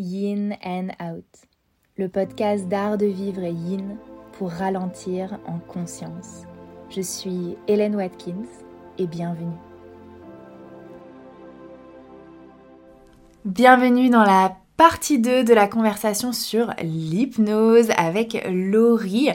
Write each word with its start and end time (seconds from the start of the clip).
Yin 0.00 0.56
and 0.64 0.88
Out, 0.98 1.26
le 1.98 2.08
podcast 2.08 2.66
d'art 2.68 2.96
de 2.96 3.04
vivre 3.04 3.42
yin 3.42 3.98
pour 4.32 4.48
ralentir 4.50 5.38
en 5.46 5.58
conscience. 5.58 6.46
Je 6.88 7.02
suis 7.02 7.58
Hélène 7.68 7.96
Watkins 7.96 8.48
et 8.96 9.06
bienvenue. 9.06 9.58
Bienvenue 13.44 14.08
dans 14.08 14.24
la 14.24 14.56
partie 14.78 15.18
2 15.18 15.44
de 15.44 15.52
la 15.52 15.68
conversation 15.68 16.32
sur 16.32 16.72
l'hypnose 16.82 17.90
avec 17.98 18.42
Laurie. 18.50 19.28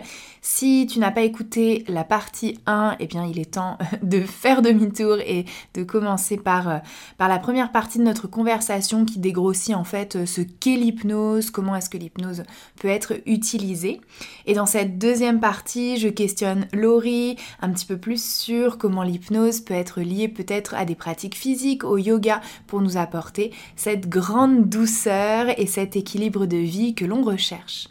Si 0.47 0.85
tu 0.85 0.99
n'as 0.99 1.09
pas 1.09 1.23
écouté 1.23 1.83
la 1.87 2.03
partie 2.03 2.59
1, 2.67 2.97
eh 2.99 3.07
bien 3.07 3.25
il 3.25 3.39
est 3.39 3.55
temps 3.55 3.79
de 4.03 4.21
faire 4.21 4.61
demi-tour 4.61 5.17
et 5.25 5.45
de 5.73 5.81
commencer 5.81 6.37
par, 6.37 6.69
euh, 6.69 6.77
par 7.17 7.29
la 7.29 7.39
première 7.39 7.71
partie 7.71 7.97
de 7.97 8.03
notre 8.03 8.27
conversation 8.27 9.05
qui 9.05 9.17
dégrossit 9.17 9.73
en 9.73 9.83
fait 9.83 10.23
ce 10.27 10.41
qu'est 10.41 10.75
l'hypnose, 10.75 11.49
comment 11.49 11.75
est-ce 11.75 11.89
que 11.89 11.97
l'hypnose 11.97 12.43
peut 12.79 12.89
être 12.89 13.13
utilisée. 13.25 14.01
Et 14.45 14.53
dans 14.53 14.67
cette 14.67 14.99
deuxième 14.99 15.39
partie, 15.39 15.97
je 15.97 16.09
questionne 16.09 16.67
Laurie 16.73 17.37
un 17.59 17.71
petit 17.71 17.87
peu 17.87 17.97
plus 17.97 18.23
sur 18.23 18.77
comment 18.77 19.01
l'hypnose 19.01 19.61
peut 19.61 19.73
être 19.73 19.99
liée 20.01 20.27
peut-être 20.27 20.75
à 20.75 20.85
des 20.85 20.95
pratiques 20.95 21.35
physiques, 21.35 21.83
au 21.83 21.97
yoga, 21.97 22.39
pour 22.67 22.81
nous 22.81 22.97
apporter 22.97 23.51
cette 23.75 24.07
grande 24.09 24.69
douceur 24.69 25.47
et 25.59 25.65
cet 25.65 25.95
équilibre 25.95 26.45
de 26.45 26.57
vie 26.57 26.93
que 26.93 27.03
l'on 27.03 27.23
recherche. 27.23 27.87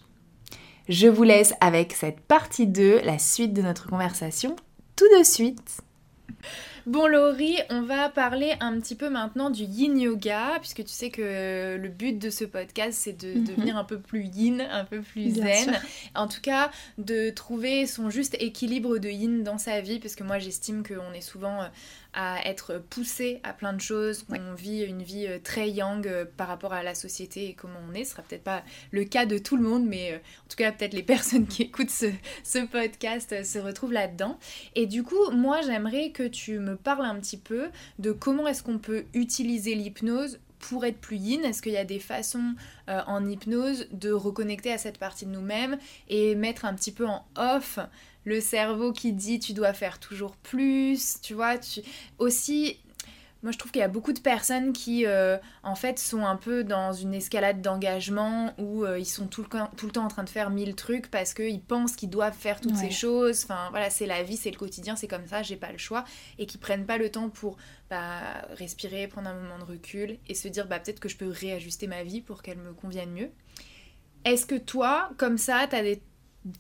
Je 0.89 1.09
vous 1.09 1.23
laisse 1.23 1.55
avec 1.61 1.93
cette 1.93 2.21
partie 2.21 2.67
2, 2.67 3.01
la 3.01 3.19
suite 3.19 3.55
de 3.55 3.63
notre 3.63 3.89
conversation, 3.89 4.55
tout 4.97 5.07
de 5.19 5.25
suite. 5.25 5.81
Bon 6.87 7.07
Laurie, 7.07 7.57
on 7.71 7.81
va 7.81 8.11
parler 8.11 8.53
un 8.61 8.79
petit 8.79 8.95
peu 8.95 9.09
maintenant 9.09 9.49
du 9.49 9.63
yin 9.63 9.99
yoga, 9.99 10.59
puisque 10.61 10.85
tu 10.85 10.93
sais 10.93 11.09
que 11.09 11.79
le 11.81 11.89
but 11.89 12.19
de 12.19 12.29
ce 12.29 12.45
podcast, 12.45 12.99
c'est 13.01 13.19
de 13.19 13.39
mhm. 13.39 13.45
devenir 13.45 13.77
un 13.79 13.85
peu 13.85 13.99
plus 13.99 14.25
yin, 14.25 14.61
un 14.61 14.85
peu 14.85 15.01
plus 15.01 15.37
zen. 15.37 15.81
En 16.15 16.29
tout 16.29 16.43
cas, 16.43 16.71
de 16.99 17.31
trouver 17.31 17.87
son 17.87 18.11
juste 18.11 18.37
équilibre 18.39 18.99
de 18.99 19.09
yin 19.09 19.43
dans 19.43 19.57
sa 19.57 19.81
vie, 19.81 19.99
parce 19.99 20.15
que 20.15 20.25
moi 20.25 20.39
j'estime 20.39 20.83
qu'on 20.87 21.15
est 21.15 21.23
souvent 21.23 21.63
euh, 21.63 21.69
à 22.13 22.47
être 22.47 22.83
poussé 22.91 23.41
à 23.45 23.55
plein 23.55 23.73
de 23.73 23.81
choses, 23.81 24.23
qu'on 24.23 24.55
vit 24.55 24.83
une 24.83 25.03
vie 25.03 25.27
euh, 25.27 25.39
très 25.43 25.71
yang 25.71 26.07
euh, 26.07 26.27
par 26.37 26.49
rapport 26.49 26.75
à 26.75 26.83
la 26.83 26.95
société 26.95 27.49
et 27.49 27.55
comment 27.55 27.81
on 27.91 27.95
est. 27.95 28.05
Ce 28.05 28.13
sera 28.13 28.23
peut-être 28.23 28.45
pas 28.45 28.63
le 28.91 29.05
cas 29.05 29.25
de 29.25 29.39
tout 29.39 29.57
le 29.57 29.63
monde, 29.63 29.87
mais 29.87 30.15
en 30.15 30.49
tout 30.49 30.57
cas, 30.57 30.71
peut-être 30.71 30.93
les 30.93 31.03
personnes 31.15 31.47
qui 31.47 31.63
écoutent 31.63 31.91
ce, 31.91 32.07
ce 32.45 32.59
podcast 32.59 33.43
se 33.43 33.59
retrouvent 33.59 33.95
là-dedans. 33.95 34.39
Et 34.75 34.85
du 34.85 35.03
coup, 35.03 35.31
moi, 35.33 35.63
j'aimerais 35.63 36.11
que 36.11 36.25
tu 36.25 36.59
me 36.59 36.74
parles 36.77 37.05
un 37.05 37.17
petit 37.17 37.37
peu 37.37 37.71
de 37.99 38.13
comment 38.13 38.47
est-ce 38.47 38.63
qu'on 38.63 38.79
peut 38.79 39.05
utiliser 39.15 39.75
l'hypnose 39.75 40.39
pour 40.59 40.85
être 40.85 40.99
plus 40.99 41.17
yin. 41.17 41.45
Est-ce 41.45 41.61
qu'il 41.61 41.73
y 41.73 41.77
a 41.77 41.85
des 41.85 41.99
façons 41.99 42.55
en 42.89 43.27
hypnose 43.27 43.87
de 43.93 44.13
reconnecter 44.13 44.73
à 44.73 44.79
cette 44.79 44.99
partie 44.99 45.27
de 45.27 45.31
nous-mêmes 45.31 45.77
et 46.09 46.35
mettre 46.35 46.65
un 46.65 46.73
petit 46.75 46.93
peu 46.93 47.07
en 47.07 47.27
off 47.37 47.79
le 48.25 48.41
cerveau 48.41 48.93
qui 48.93 49.13
dit 49.13 49.39
tu 49.39 49.53
dois 49.53 49.73
faire 49.73 49.99
toujours 50.01 50.37
plus, 50.37 51.21
tu 51.21 51.35
vois, 51.35 51.59
tu... 51.59 51.81
aussi 52.19 52.79
moi 53.45 53.53
je 53.53 53.59
trouve 53.59 53.71
qu'il 53.71 53.81
y 53.81 53.85
a 53.85 53.89
beaucoup 53.89 54.15
de 54.15 54.21
personnes 54.21 54.73
qui 54.73 55.05
euh, 55.05 55.37
en 55.63 55.75
fait 55.75 55.99
sont 55.99 56.25
un 56.25 56.37
peu 56.37 56.65
dans 56.65 56.95
une 56.95 57.13
escalade 57.13 57.61
d'engagement 57.61 58.55
où 58.59 58.85
euh, 58.85 58.99
ils 58.99 59.05
sont 59.05 59.27
tout 59.27 59.43
le, 59.43 59.77
tout 59.77 59.85
le, 59.85 59.93
temps 59.93 60.05
en 60.05 60.09
train 60.09 60.25
de 60.25 60.31
faire 60.31 60.49
mille 60.49 60.75
trucs 60.75 61.11
parce 61.11 61.35
qu'ils 61.35 61.61
pensent 61.61 61.95
qu'ils 61.95 62.09
doivent 62.09 62.37
faire 62.37 62.59
toutes 62.61 62.77
ces 62.77 62.91
choses. 62.91 63.45
Enfin 63.45 63.69
voilà, 63.71 63.91
c'est 63.91 64.07
la 64.07 64.23
vie, 64.23 64.39
c'est 64.39 64.51
le 64.51 64.57
quotidien, 64.57 64.97
c'est 64.97 65.09
comme 65.09 65.27
ça, 65.27 65.43
j'ai 65.43 65.57
pas 65.57 65.71
le 65.71 65.79
choix. 65.79 66.05
Et 66.39 66.47
qui 66.47 66.57
prennent 66.57 66.87
pas 66.87 66.97
le 66.97 67.11
temps 67.11 67.29
pour 67.29 67.59
bah, 67.91 68.21
respirer, 68.57 69.09
prendre 69.09 69.29
un 69.29 69.35
moment 69.35 69.59
de 69.59 69.65
recul 69.65 70.19
et 70.27 70.35
se 70.35 70.49
dire 70.49 70.67
bah, 70.67 70.81
peut-être 70.81 71.01
que 71.01 71.11
je 71.11 71.19
peux 71.19 71.29
réajuster 71.29 71.87
ma 71.87 72.03
vie 72.03 72.23
pour 72.23 72.43
qu'elle 72.43 72.59
me 72.59 72.73
convienne 72.73 73.11
mieux. 73.11 73.31
Est-ce 74.25 74.47
que 74.47 74.55
toi, 74.55 75.11
comme 75.19 75.37
ça, 75.37 75.67
tu 75.69 75.77
as 75.77 75.83
des 75.83 76.01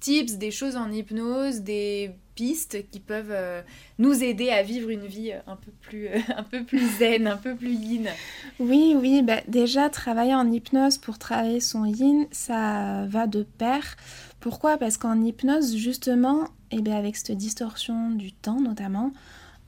tips, 0.00 0.34
des 0.38 0.50
choses 0.50 0.76
en 0.76 0.90
hypnose, 0.90 1.60
des 1.60 2.12
pistes 2.34 2.78
qui 2.90 3.00
peuvent 3.00 3.30
euh, 3.30 3.62
nous 3.98 4.22
aider 4.22 4.50
à 4.50 4.62
vivre 4.62 4.90
une 4.90 5.06
vie 5.06 5.32
euh, 5.32 5.38
un 5.46 5.56
peu 5.56 5.70
plus, 5.80 6.08
euh, 6.08 6.18
un 6.36 6.42
peu 6.42 6.64
plus 6.64 6.86
zen, 6.98 7.26
un 7.26 7.36
peu 7.36 7.54
plus 7.54 7.72
yin. 7.72 8.08
Oui, 8.58 8.94
oui, 8.98 9.22
bah 9.22 9.40
déjà 9.46 9.88
travailler 9.90 10.34
en 10.34 10.50
hypnose 10.50 10.98
pour 10.98 11.18
travailler 11.18 11.60
son 11.60 11.84
yin, 11.84 12.26
ça 12.32 13.04
va 13.06 13.26
de 13.26 13.42
pair. 13.42 13.96
Pourquoi? 14.40 14.76
Parce 14.76 14.96
qu'en 14.96 15.22
hypnose, 15.22 15.76
justement, 15.76 16.44
et 16.70 16.78
eh 16.78 16.82
bien 16.82 16.96
avec 16.96 17.16
cette 17.16 17.36
distorsion 17.36 18.10
du 18.10 18.32
temps 18.32 18.60
notamment, 18.60 19.12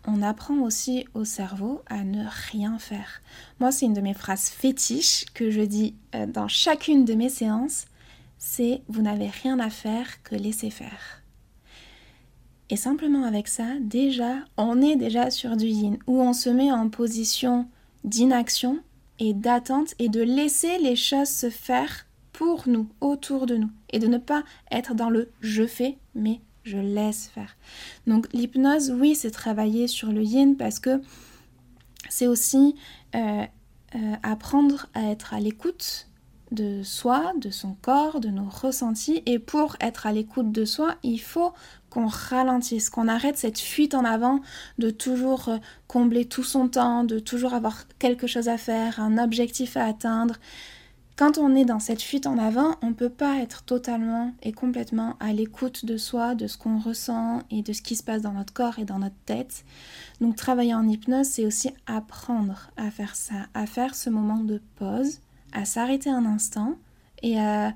on 0.08 0.22
apprend 0.22 0.58
aussi 0.58 1.06
au 1.14 1.24
cerveau 1.24 1.82
à 1.86 2.04
ne 2.04 2.24
rien 2.52 2.78
faire. 2.78 3.20
Moi, 3.58 3.72
c'est 3.72 3.86
une 3.86 3.94
de 3.94 4.00
mes 4.00 4.14
phrases 4.14 4.48
fétiches 4.48 5.24
que 5.34 5.50
je 5.50 5.62
dis 5.62 5.94
dans 6.28 6.46
chacune 6.46 7.04
de 7.04 7.14
mes 7.14 7.28
séances 7.28 7.86
c'est 8.38 8.82
vous 8.88 9.02
n'avez 9.02 9.28
rien 9.28 9.58
à 9.58 9.70
faire 9.70 10.22
que 10.22 10.34
laisser 10.34 10.70
faire. 10.70 11.22
Et 12.68 12.76
simplement 12.76 13.24
avec 13.24 13.46
ça, 13.46 13.66
déjà, 13.80 14.38
on 14.56 14.82
est 14.82 14.96
déjà 14.96 15.30
sur 15.30 15.56
du 15.56 15.66
yin, 15.66 15.98
où 16.06 16.20
on 16.20 16.32
se 16.32 16.50
met 16.50 16.72
en 16.72 16.88
position 16.88 17.68
d'inaction 18.04 18.80
et 19.18 19.34
d'attente 19.34 19.94
et 19.98 20.08
de 20.08 20.20
laisser 20.20 20.78
les 20.78 20.96
choses 20.96 21.28
se 21.28 21.50
faire 21.50 22.06
pour 22.32 22.68
nous, 22.68 22.88
autour 23.00 23.46
de 23.46 23.56
nous, 23.56 23.70
et 23.90 23.98
de 23.98 24.08
ne 24.08 24.18
pas 24.18 24.42
être 24.70 24.94
dans 24.94 25.10
le 25.10 25.30
je 25.40 25.66
fais, 25.66 25.96
mais 26.14 26.40
je 26.64 26.76
laisse 26.76 27.28
faire. 27.28 27.56
Donc 28.06 28.26
l'hypnose, 28.32 28.90
oui, 28.90 29.14
c'est 29.14 29.30
travailler 29.30 29.86
sur 29.86 30.12
le 30.12 30.22
yin 30.22 30.56
parce 30.56 30.80
que 30.80 31.00
c'est 32.08 32.26
aussi 32.26 32.74
euh, 33.14 33.44
euh, 33.94 34.14
apprendre 34.22 34.86
à 34.94 35.10
être 35.10 35.32
à 35.32 35.40
l'écoute 35.40 36.05
de 36.52 36.82
soi, 36.82 37.32
de 37.40 37.50
son 37.50 37.74
corps, 37.74 38.20
de 38.20 38.28
nos 38.28 38.48
ressentis. 38.48 39.22
Et 39.26 39.38
pour 39.38 39.76
être 39.80 40.06
à 40.06 40.12
l'écoute 40.12 40.52
de 40.52 40.64
soi, 40.64 40.96
il 41.02 41.18
faut 41.18 41.52
qu'on 41.90 42.06
ralentisse, 42.06 42.90
qu'on 42.90 43.08
arrête 43.08 43.36
cette 43.36 43.58
fuite 43.58 43.94
en 43.94 44.04
avant 44.04 44.40
de 44.78 44.90
toujours 44.90 45.48
euh, 45.48 45.56
combler 45.86 46.24
tout 46.24 46.44
son 46.44 46.68
temps, 46.68 47.04
de 47.04 47.18
toujours 47.18 47.54
avoir 47.54 47.84
quelque 47.98 48.26
chose 48.26 48.48
à 48.48 48.58
faire, 48.58 49.00
un 49.00 49.18
objectif 49.18 49.76
à 49.76 49.84
atteindre. 49.84 50.36
Quand 51.16 51.38
on 51.38 51.54
est 51.56 51.64
dans 51.64 51.78
cette 51.78 52.02
fuite 52.02 52.26
en 52.26 52.36
avant, 52.36 52.76
on 52.82 52.88
ne 52.88 52.94
peut 52.94 53.08
pas 53.08 53.38
être 53.38 53.62
totalement 53.62 54.34
et 54.42 54.52
complètement 54.52 55.16
à 55.18 55.32
l'écoute 55.32 55.86
de 55.86 55.96
soi, 55.96 56.34
de 56.34 56.46
ce 56.46 56.58
qu'on 56.58 56.78
ressent 56.78 57.40
et 57.50 57.62
de 57.62 57.72
ce 57.72 57.80
qui 57.80 57.96
se 57.96 58.02
passe 58.02 58.20
dans 58.20 58.32
notre 58.32 58.52
corps 58.52 58.78
et 58.78 58.84
dans 58.84 58.98
notre 58.98 59.16
tête. 59.24 59.64
Donc 60.20 60.36
travailler 60.36 60.74
en 60.74 60.86
hypnose, 60.86 61.26
c'est 61.26 61.46
aussi 61.46 61.70
apprendre 61.86 62.70
à 62.76 62.90
faire 62.90 63.16
ça, 63.16 63.46
à 63.54 63.64
faire 63.64 63.94
ce 63.94 64.10
moment 64.10 64.40
de 64.40 64.60
pause, 64.74 65.20
à 65.56 65.64
s'arrêter 65.64 66.10
un 66.10 66.26
instant 66.26 66.76
et 67.22 67.40
à 67.40 67.72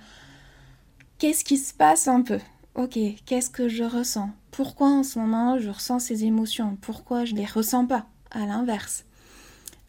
qu'est-ce 1.18 1.44
qui 1.44 1.56
se 1.56 1.72
passe 1.72 2.08
un 2.08 2.22
peu? 2.22 2.38
Ok, 2.74 2.98
qu'est-ce 3.24 3.50
que 3.50 3.68
je 3.68 3.84
ressens? 3.84 4.30
Pourquoi 4.50 4.88
en 4.88 5.02
ce 5.02 5.18
moment 5.18 5.58
je 5.58 5.70
ressens 5.70 5.98
ces 5.98 6.24
émotions? 6.24 6.76
Pourquoi 6.80 7.24
je 7.24 7.34
les 7.34 7.46
ressens 7.46 7.86
pas? 7.86 8.06
À 8.30 8.46
l'inverse. 8.46 9.04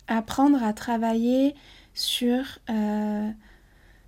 Apprendre 0.08 0.64
à 0.64 0.74
travailler 0.74 1.54
sur, 1.94 2.44
euh, 2.70 3.30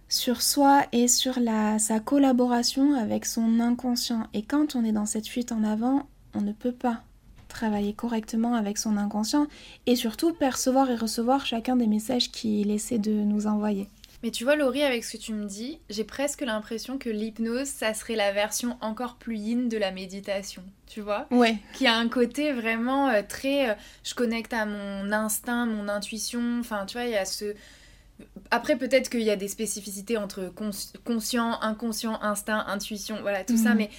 soi 0.07 0.85
et 0.91 1.07
sur 1.07 1.39
la, 1.39 1.77
sa 1.77 1.99
collaboration 1.99 2.95
avec 2.95 3.25
son 3.25 3.59
inconscient. 3.59 4.27
Et 4.33 4.43
quand 4.43 4.75
on 4.75 4.85
est 4.85 4.91
dans 4.93 5.05
cette 5.05 5.27
fuite 5.27 5.51
en 5.51 5.63
avant, 5.63 6.07
on 6.33 6.41
ne 6.41 6.53
peut 6.53 6.71
pas 6.71 7.03
travailler 7.53 7.93
correctement 7.93 8.55
avec 8.55 8.77
son 8.77 8.97
inconscient 8.97 9.47
et 9.85 9.95
surtout 9.95 10.33
percevoir 10.33 10.89
et 10.89 10.95
recevoir 10.95 11.45
chacun 11.45 11.75
des 11.75 11.87
messages 11.87 12.31
qu'il 12.31 12.71
essaie 12.71 12.99
de 12.99 13.11
nous 13.11 13.47
envoyer. 13.47 13.87
Mais 14.23 14.31
tu 14.31 14.45
vois, 14.45 14.55
Laurie, 14.55 14.83
avec 14.83 15.03
ce 15.03 15.17
que 15.17 15.21
tu 15.21 15.33
me 15.33 15.45
dis, 15.45 15.79
j'ai 15.89 16.05
presque 16.05 16.41
l'impression 16.41 16.97
que 16.97 17.09
l'hypnose, 17.09 17.67
ça 17.67 17.93
serait 17.93 18.15
la 18.15 18.31
version 18.31 18.77
encore 18.79 19.15
plus 19.15 19.35
yin 19.35 19.67
de 19.67 19.77
la 19.77 19.91
méditation, 19.91 20.63
tu 20.87 21.01
vois? 21.01 21.27
Ouais. 21.29 21.57
Qui 21.73 21.87
a 21.87 21.95
un 21.97 22.07
côté 22.07 22.53
vraiment 22.53 23.09
euh, 23.09 23.21
très. 23.27 23.69
Euh, 23.69 23.73
je 24.05 24.13
connecte 24.13 24.53
à 24.53 24.65
mon 24.65 25.11
instinct, 25.11 25.65
mon 25.65 25.89
intuition. 25.89 26.61
Enfin, 26.61 26.85
tu 26.85 26.93
vois, 26.97 27.05
il 27.05 27.11
y 27.11 27.17
a 27.17 27.25
ce. 27.25 27.53
Après, 28.49 28.77
peut-être 28.77 29.09
qu'il 29.09 29.23
y 29.23 29.29
a 29.29 29.35
des 29.35 29.49
spécificités 29.49 30.15
entre 30.15 30.53
conscient, 31.03 31.59
inconscient, 31.59 32.17
instinct, 32.21 32.63
intuition, 32.67 33.17
voilà, 33.21 33.43
tout 33.43 33.57
ça, 33.57 33.71
mhm. 33.71 33.77
mais 33.77 33.89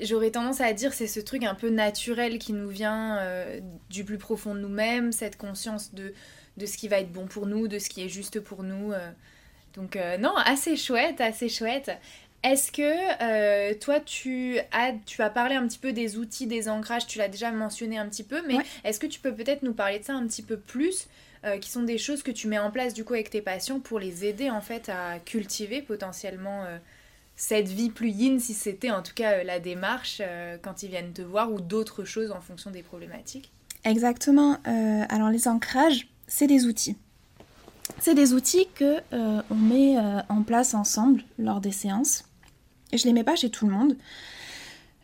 j'aurais 0.00 0.30
tendance 0.30 0.60
à 0.60 0.72
dire 0.72 0.92
c'est 0.92 1.06
ce 1.06 1.20
truc 1.20 1.44
un 1.44 1.54
peu 1.54 1.68
naturel 1.68 2.38
qui 2.38 2.52
nous 2.52 2.68
vient 2.68 3.18
euh, 3.18 3.60
du 3.90 4.04
plus 4.04 4.18
profond 4.18 4.54
de 4.54 4.60
nous-mêmes, 4.60 5.12
cette 5.12 5.36
conscience 5.36 5.94
de, 5.94 6.14
de 6.56 6.66
ce 6.66 6.76
qui 6.76 6.88
va 6.88 7.00
être 7.00 7.12
bon 7.12 7.26
pour 7.26 7.46
nous, 7.46 7.68
de 7.68 7.78
ce 7.78 7.88
qui 7.88 8.02
est 8.02 8.08
juste 8.08 8.40
pour 8.40 8.62
nous. 8.62 8.92
Euh. 8.92 9.10
Donc 9.74 9.96
euh, 9.96 10.16
non, 10.16 10.34
assez 10.44 10.76
chouette, 10.76 11.20
assez 11.20 11.48
chouette. 11.48 11.90
Est-ce 12.42 12.70
que 12.70 13.72
toi, 13.74 13.98
tu 13.98 14.58
as, 14.70 14.92
tu 15.04 15.20
as 15.20 15.30
parlé 15.30 15.56
un 15.56 15.66
petit 15.66 15.78
peu 15.78 15.92
des 15.92 16.16
outils, 16.16 16.46
des 16.46 16.68
ancrages, 16.68 17.06
tu 17.06 17.18
l'as 17.18 17.28
déjà 17.28 17.50
mentionné 17.50 17.98
un 17.98 18.08
petit 18.08 18.22
peu, 18.22 18.40
mais 18.46 18.58
est-ce 18.84 19.00
que 19.00 19.06
tu 19.06 19.18
peux 19.18 19.34
peut-être 19.34 19.62
nous 19.62 19.72
parler 19.72 19.98
de 19.98 20.04
ça 20.04 20.14
un 20.14 20.24
petit 20.26 20.42
peu 20.42 20.56
plus 20.56 21.08
qui 21.60 21.70
sont 21.70 21.82
des 21.82 21.98
choses 21.98 22.22
que 22.22 22.30
tu 22.30 22.46
mets 22.46 22.58
en 22.58 22.70
place 22.70 22.94
du 22.94 23.04
coup 23.04 23.14
avec 23.14 23.30
tes 23.30 23.40
patients 23.40 23.80
pour 23.80 23.98
les 23.98 24.24
aider 24.24 24.50
en 24.50 24.60
fait 24.60 24.88
à 24.88 25.18
cultiver 25.18 25.82
potentiellement 25.82 26.64
cette 27.36 27.68
vie 27.68 27.90
plus 27.90 28.08
yin 28.08 28.40
si 28.40 28.54
c'était 28.54 28.90
en 28.90 29.02
tout 29.02 29.12
cas 29.14 29.32
euh, 29.32 29.44
la 29.44 29.60
démarche 29.60 30.20
euh, 30.24 30.56
quand 30.60 30.82
ils 30.82 30.88
viennent 30.88 31.12
te 31.12 31.22
voir 31.22 31.52
ou 31.52 31.60
d'autres 31.60 32.04
choses 32.04 32.32
en 32.32 32.40
fonction 32.40 32.70
des 32.70 32.82
problématiques 32.82 33.52
Exactement. 33.84 34.56
Euh, 34.66 35.04
alors 35.08 35.30
les 35.30 35.46
ancrages, 35.46 36.08
c'est 36.26 36.48
des 36.48 36.66
outils. 36.66 36.96
c'est 38.00 38.14
des 38.14 38.32
outils 38.32 38.66
que 38.74 38.96
on 39.12 39.54
met 39.54 39.96
en 40.28 40.42
place 40.42 40.74
ensemble 40.74 41.22
lors 41.38 41.60
des 41.60 41.70
séances. 41.70 42.24
Je 42.92 43.04
les 43.04 43.12
mets 43.12 43.22
pas 43.22 43.36
chez 43.36 43.48
tout 43.48 43.66
le 43.66 43.72
monde. 43.72 43.96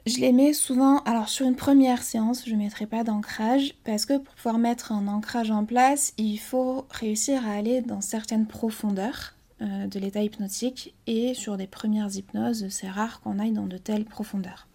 Je 0.04 0.18
les 0.18 0.32
mets 0.32 0.52
souvent, 0.52 0.98
alors 1.04 1.28
sur 1.28 1.46
une 1.46 1.54
première 1.54 2.02
séance, 2.02 2.42
je 2.44 2.54
ne 2.54 2.58
mettrai 2.58 2.86
pas 2.86 3.04
d'ancrage 3.04 3.74
parce 3.84 4.04
que 4.04 4.18
pour 4.18 4.34
pouvoir 4.34 4.58
mettre 4.58 4.90
un 4.90 5.06
ancrage 5.06 5.52
en 5.52 5.64
place, 5.64 6.12
il 6.18 6.38
faut 6.38 6.86
réussir 6.90 7.46
à 7.46 7.52
aller 7.52 7.82
dans 7.82 8.00
certaines 8.00 8.48
profondeurs 8.48 9.34
euh, 9.62 9.86
de 9.86 10.00
l'état 10.00 10.22
hypnotique 10.24 10.92
et 11.06 11.34
sur 11.34 11.56
des 11.56 11.68
premières 11.68 12.12
hypnoses, 12.16 12.66
c'est 12.68 12.88
rare 12.88 13.20
qu'on 13.20 13.38
aille 13.38 13.52
dans 13.52 13.66
de 13.66 13.76
telles 13.76 14.04
profondeurs. 14.04 14.66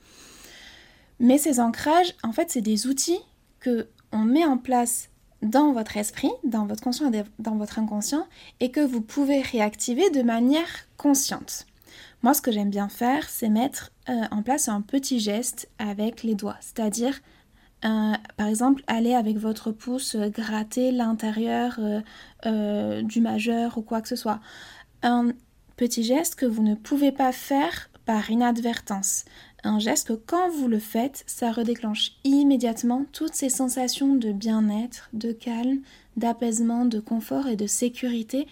Mais 1.19 1.37
ces 1.37 1.59
ancrages, 1.59 2.15
en 2.23 2.31
fait, 2.31 2.51
c'est 2.51 2.61
des 2.61 2.87
outils 2.87 3.19
que 3.59 3.89
on 4.13 4.19
met 4.19 4.45
en 4.45 4.57
place 4.57 5.09
dans 5.41 5.73
votre 5.73 5.97
esprit, 5.97 6.31
dans 6.45 6.67
votre 6.67 6.81
conscient 6.81 7.11
et 7.11 7.23
dans 7.37 7.57
votre 7.57 7.79
inconscient 7.79 8.27
et 8.61 8.71
que 8.71 8.79
vous 8.79 9.01
pouvez 9.01 9.41
réactiver 9.41 10.09
de 10.09 10.21
manière 10.21 10.87
consciente. 10.95 11.65
Moi, 12.21 12.33
ce 12.33 12.41
que 12.41 12.53
j'aime 12.53 12.69
bien 12.69 12.87
faire, 12.87 13.27
c'est 13.29 13.49
mettre 13.49 13.91
euh, 14.07 14.13
en 14.31 14.41
place 14.41 14.69
un 14.69 14.81
petit 14.81 15.19
geste 15.19 15.69
avec 15.79 16.23
les 16.23 16.35
doigts, 16.35 16.57
c'est-à-dire 16.61 17.19
euh, 17.85 18.13
par 18.37 18.47
exemple, 18.47 18.83
aller 18.87 19.13
avec 19.13 19.37
votre 19.37 19.71
pouce 19.71 20.15
gratter 20.15 20.91
l'intérieur 20.91 21.77
du 22.45 23.21
majeur 23.21 23.77
ou 23.77 23.81
quoi 23.81 24.01
que 24.01 24.07
ce 24.07 24.15
soit. 24.15 24.39
Un 25.03 25.31
petit 25.75 26.03
geste 26.03 26.35
que 26.35 26.45
vous 26.45 26.63
ne 26.63 26.75
pouvez 26.75 27.11
pas 27.11 27.31
faire 27.31 27.89
par 28.05 28.31
inadvertance. 28.31 29.25
Un 29.63 29.79
geste 29.79 30.07
que 30.07 30.13
quand 30.13 30.49
vous 30.49 30.67
le 30.67 30.79
faites, 30.79 31.23
ça 31.27 31.51
redéclenche 31.51 32.13
immédiatement 32.23 33.05
toutes 33.11 33.35
ces 33.35 33.49
sensations 33.49 34.15
de 34.15 34.31
bien-être, 34.31 35.09
de 35.13 35.31
calme, 35.31 35.81
d'apaisement, 36.15 36.85
de 36.85 36.99
confort 36.99 37.47
et 37.47 37.55
de 37.55 37.67
sécurité 37.67 38.47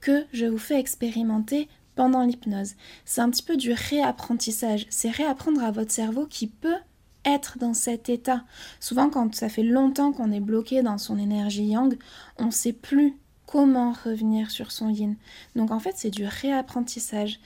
que 0.00 0.24
je 0.32 0.46
vous 0.46 0.58
fais 0.58 0.78
expérimenter 0.78 1.68
pendant 1.94 2.22
l'hypnose. 2.24 2.74
C'est 3.04 3.20
un 3.20 3.30
petit 3.30 3.42
peu 3.42 3.56
du 3.56 3.72
réapprentissage. 3.72 4.86
C'est 4.90 5.10
réapprendre 5.10 5.64
à 5.64 5.70
votre 5.70 5.92
cerveau 5.92 6.26
qui 6.26 6.46
peut 6.46 6.76
être 7.24 7.58
dans 7.58 7.74
cet 7.74 8.08
état. 8.08 8.44
Souvent, 8.80 9.08
quand 9.08 9.34
ça 9.34 9.48
fait 9.48 9.62
longtemps 9.62 10.12
qu'on 10.12 10.30
est 10.30 10.40
bloqué 10.40 10.82
dans 10.82 10.98
son 10.98 11.18
énergie 11.18 11.66
yang, 11.66 11.96
on 12.38 12.46
ne 12.46 12.50
sait 12.50 12.72
plus 12.72 13.14
comment 13.46 13.92
revenir 14.04 14.50
sur 14.50 14.72
son 14.72 14.88
yin. 14.88 15.16
Donc 15.54 15.70
en 15.70 15.78
fait, 15.78 15.94
c'est 15.96 16.10
du 16.10 16.26
réapprentissage. 16.26 17.40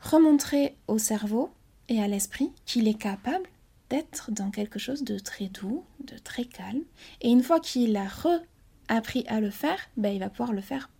Remontrer 0.00 0.76
au 0.86 0.98
cerveau 0.98 1.50
et 1.88 2.00
à 2.00 2.06
l'esprit 2.06 2.52
qu'il 2.66 2.86
est 2.86 2.98
capable 2.98 3.48
d'être 3.90 4.30
dans 4.30 4.50
quelque 4.50 4.78
chose 4.78 5.02
de 5.02 5.18
très 5.18 5.46
doux, 5.46 5.82
de 6.04 6.16
très 6.18 6.44
calme. 6.44 6.82
Et 7.22 7.30
une 7.30 7.42
fois 7.42 7.58
qu'il 7.58 7.96
a 7.96 8.06
appris 8.88 9.24
à 9.28 9.40
le 9.40 9.50
faire, 9.50 9.78
ben, 9.96 10.14
il 10.14 10.20
va 10.20 10.28
pouvoir 10.28 10.52
le 10.52 10.60
faire 10.60 10.90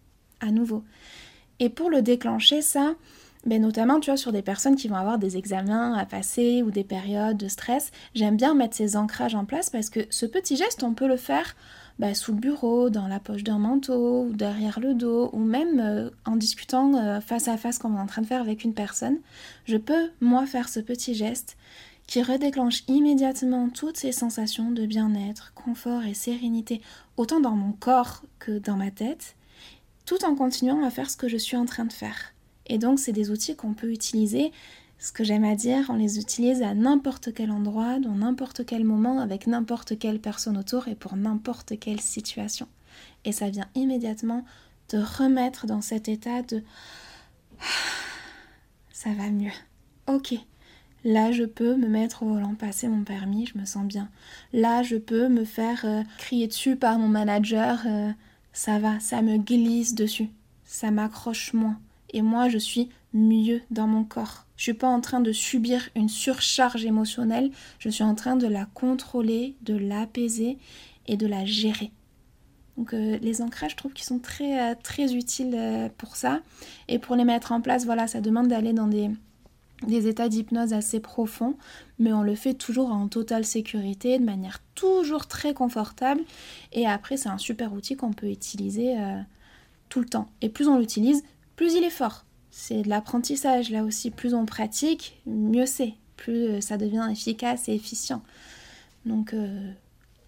à 0.40 0.50
nouveau. 0.50 0.84
Et 1.60 1.68
pour 1.68 1.90
le 1.90 2.02
déclencher, 2.02 2.62
ça, 2.62 2.94
ben 3.44 3.60
notamment, 3.60 4.00
tu 4.00 4.10
vois, 4.10 4.16
sur 4.16 4.32
des 4.32 4.42
personnes 4.42 4.76
qui 4.76 4.88
vont 4.88 4.96
avoir 4.96 5.18
des 5.18 5.36
examens 5.36 5.94
à 5.94 6.06
passer 6.06 6.62
ou 6.62 6.70
des 6.70 6.84
périodes 6.84 7.36
de 7.36 7.48
stress, 7.48 7.90
j'aime 8.14 8.36
bien 8.36 8.54
mettre 8.54 8.76
ces 8.76 8.96
ancrages 8.96 9.34
en 9.34 9.44
place 9.44 9.70
parce 9.70 9.90
que 9.90 10.00
ce 10.10 10.26
petit 10.26 10.56
geste, 10.56 10.82
on 10.82 10.94
peut 10.94 11.08
le 11.08 11.16
faire 11.16 11.56
ben, 11.98 12.14
sous 12.14 12.32
le 12.32 12.38
bureau, 12.38 12.90
dans 12.90 13.08
la 13.08 13.18
poche 13.18 13.42
d'un 13.42 13.58
manteau, 13.58 14.22
ou 14.22 14.32
derrière 14.32 14.78
le 14.78 14.94
dos, 14.94 15.30
ou 15.32 15.38
même 15.38 15.80
euh, 15.80 16.10
en 16.24 16.36
discutant 16.36 16.94
euh, 16.94 17.20
face 17.20 17.48
à 17.48 17.56
face 17.56 17.78
comme 17.78 17.96
on 17.96 17.98
est 17.98 18.02
en 18.02 18.06
train 18.06 18.22
de 18.22 18.26
faire 18.26 18.40
avec 18.40 18.62
une 18.62 18.74
personne. 18.74 19.18
Je 19.64 19.76
peux, 19.76 20.10
moi, 20.20 20.46
faire 20.46 20.68
ce 20.68 20.80
petit 20.80 21.14
geste 21.14 21.56
qui 22.06 22.22
redéclenche 22.22 22.84
immédiatement 22.88 23.68
toutes 23.68 23.98
ces 23.98 24.12
sensations 24.12 24.70
de 24.70 24.86
bien-être, 24.86 25.52
confort 25.54 26.04
et 26.04 26.14
sérénité, 26.14 26.80
autant 27.16 27.40
dans 27.40 27.56
mon 27.56 27.72
corps 27.72 28.22
que 28.38 28.58
dans 28.58 28.76
ma 28.76 28.90
tête, 28.90 29.36
tout 30.06 30.24
en 30.24 30.34
continuant 30.34 30.84
à 30.84 30.90
faire 30.90 31.10
ce 31.10 31.18
que 31.18 31.28
je 31.28 31.36
suis 31.36 31.56
en 31.56 31.66
train 31.66 31.84
de 31.84 31.92
faire. 31.92 32.32
Et 32.66 32.78
donc, 32.78 32.98
c'est 32.98 33.12
des 33.12 33.30
outils 33.30 33.56
qu'on 33.56 33.74
peut 33.74 33.92
utiliser. 33.92 34.52
Ce 34.98 35.12
que 35.12 35.22
j'aime 35.22 35.44
à 35.44 35.54
dire, 35.54 35.86
on 35.90 35.94
les 35.94 36.18
utilise 36.18 36.62
à 36.62 36.74
n'importe 36.74 37.32
quel 37.32 37.50
endroit, 37.50 38.00
dans 38.00 38.16
n'importe 38.16 38.66
quel 38.66 38.84
moment, 38.84 39.20
avec 39.20 39.46
n'importe 39.46 39.98
quelle 39.98 40.20
personne 40.20 40.56
autour 40.56 40.88
et 40.88 40.96
pour 40.96 41.16
n'importe 41.16 41.78
quelle 41.78 42.00
situation. 42.00 42.66
Et 43.24 43.32
ça 43.32 43.48
vient 43.48 43.68
immédiatement 43.74 44.44
te 44.88 44.96
remettre 44.96 45.66
dans 45.66 45.80
cet 45.80 46.08
état 46.08 46.42
de 46.42 46.62
ça 48.92 49.10
va 49.12 49.30
mieux. 49.30 49.52
Ok, 50.08 50.34
Là, 51.04 51.30
je 51.30 51.44
peux 51.44 51.76
me 51.76 51.86
mettre 51.86 52.24
au 52.24 52.26
volant, 52.26 52.54
passer 52.54 52.88
mon 52.88 53.04
permis, 53.04 53.46
je 53.46 53.56
me 53.56 53.64
sens 53.64 53.86
bien. 53.86 54.08
Là, 54.52 54.82
je 54.82 54.96
peux 54.96 55.28
me 55.28 55.44
faire 55.44 55.84
euh, 55.84 56.02
crier 56.18 56.48
dessus 56.48 56.76
par 56.76 56.98
mon 56.98 57.08
manager, 57.08 57.80
euh, 57.86 58.10
ça 58.52 58.78
va, 58.80 58.98
ça 58.98 59.22
me 59.22 59.38
glisse 59.38 59.94
dessus, 59.94 60.28
ça 60.64 60.90
m'accroche 60.90 61.52
moins. 61.52 61.78
Et 62.10 62.22
moi, 62.22 62.48
je 62.48 62.58
suis 62.58 62.88
mieux 63.12 63.60
dans 63.70 63.86
mon 63.86 64.04
corps. 64.04 64.46
Je 64.56 64.64
suis 64.64 64.74
pas 64.74 64.88
en 64.88 65.00
train 65.00 65.20
de 65.20 65.32
subir 65.32 65.88
une 65.94 66.08
surcharge 66.08 66.84
émotionnelle, 66.84 67.50
je 67.78 67.88
suis 67.88 68.04
en 68.04 68.14
train 68.14 68.36
de 68.36 68.46
la 68.46 68.66
contrôler, 68.66 69.54
de 69.62 69.74
l'apaiser 69.74 70.58
et 71.06 71.16
de 71.16 71.26
la 71.26 71.44
gérer. 71.44 71.92
Donc 72.76 72.94
euh, 72.94 73.18
les 73.20 73.42
ancrages, 73.42 73.72
je 73.72 73.76
trouve 73.76 73.92
qu'ils 73.92 74.04
sont 74.04 74.20
très, 74.20 74.70
euh, 74.70 74.74
très 74.80 75.14
utiles 75.14 75.54
euh, 75.54 75.88
pour 75.98 76.16
ça. 76.16 76.40
Et 76.86 76.98
pour 76.98 77.16
les 77.16 77.24
mettre 77.24 77.50
en 77.52 77.60
place, 77.60 77.84
voilà, 77.84 78.06
ça 78.06 78.20
demande 78.20 78.48
d'aller 78.48 78.72
dans 78.72 78.86
des, 78.86 79.10
des 79.86 80.06
états 80.06 80.28
d'hypnose 80.28 80.72
assez 80.72 81.00
profonds, 81.00 81.56
mais 81.98 82.12
on 82.12 82.22
le 82.22 82.36
fait 82.36 82.54
toujours 82.54 82.92
en 82.92 83.08
totale 83.08 83.44
sécurité, 83.44 84.18
de 84.18 84.24
manière 84.24 84.60
toujours 84.76 85.26
très 85.26 85.54
confortable. 85.54 86.20
Et 86.72 86.86
après, 86.86 87.16
c'est 87.16 87.28
un 87.28 87.38
super 87.38 87.72
outil 87.72 87.96
qu'on 87.96 88.12
peut 88.12 88.30
utiliser 88.30 88.96
tout 89.88 90.00
le 90.00 90.06
temps. 90.06 90.28
Et 90.40 90.48
plus 90.48 90.68
on 90.68 90.78
l'utilise, 90.78 91.24
plus 91.58 91.74
il 91.74 91.82
est 91.82 91.90
fort. 91.90 92.24
C'est 92.52 92.82
de 92.82 92.88
l'apprentissage, 92.88 93.70
là 93.70 93.82
aussi, 93.82 94.12
plus 94.12 94.32
on 94.32 94.46
pratique, 94.46 95.20
mieux 95.26 95.66
c'est, 95.66 95.94
plus 96.16 96.46
euh, 96.46 96.60
ça 96.60 96.78
devient 96.78 97.08
efficace 97.10 97.68
et 97.68 97.74
efficient. 97.74 98.22
Donc 99.06 99.34
euh, 99.34 99.72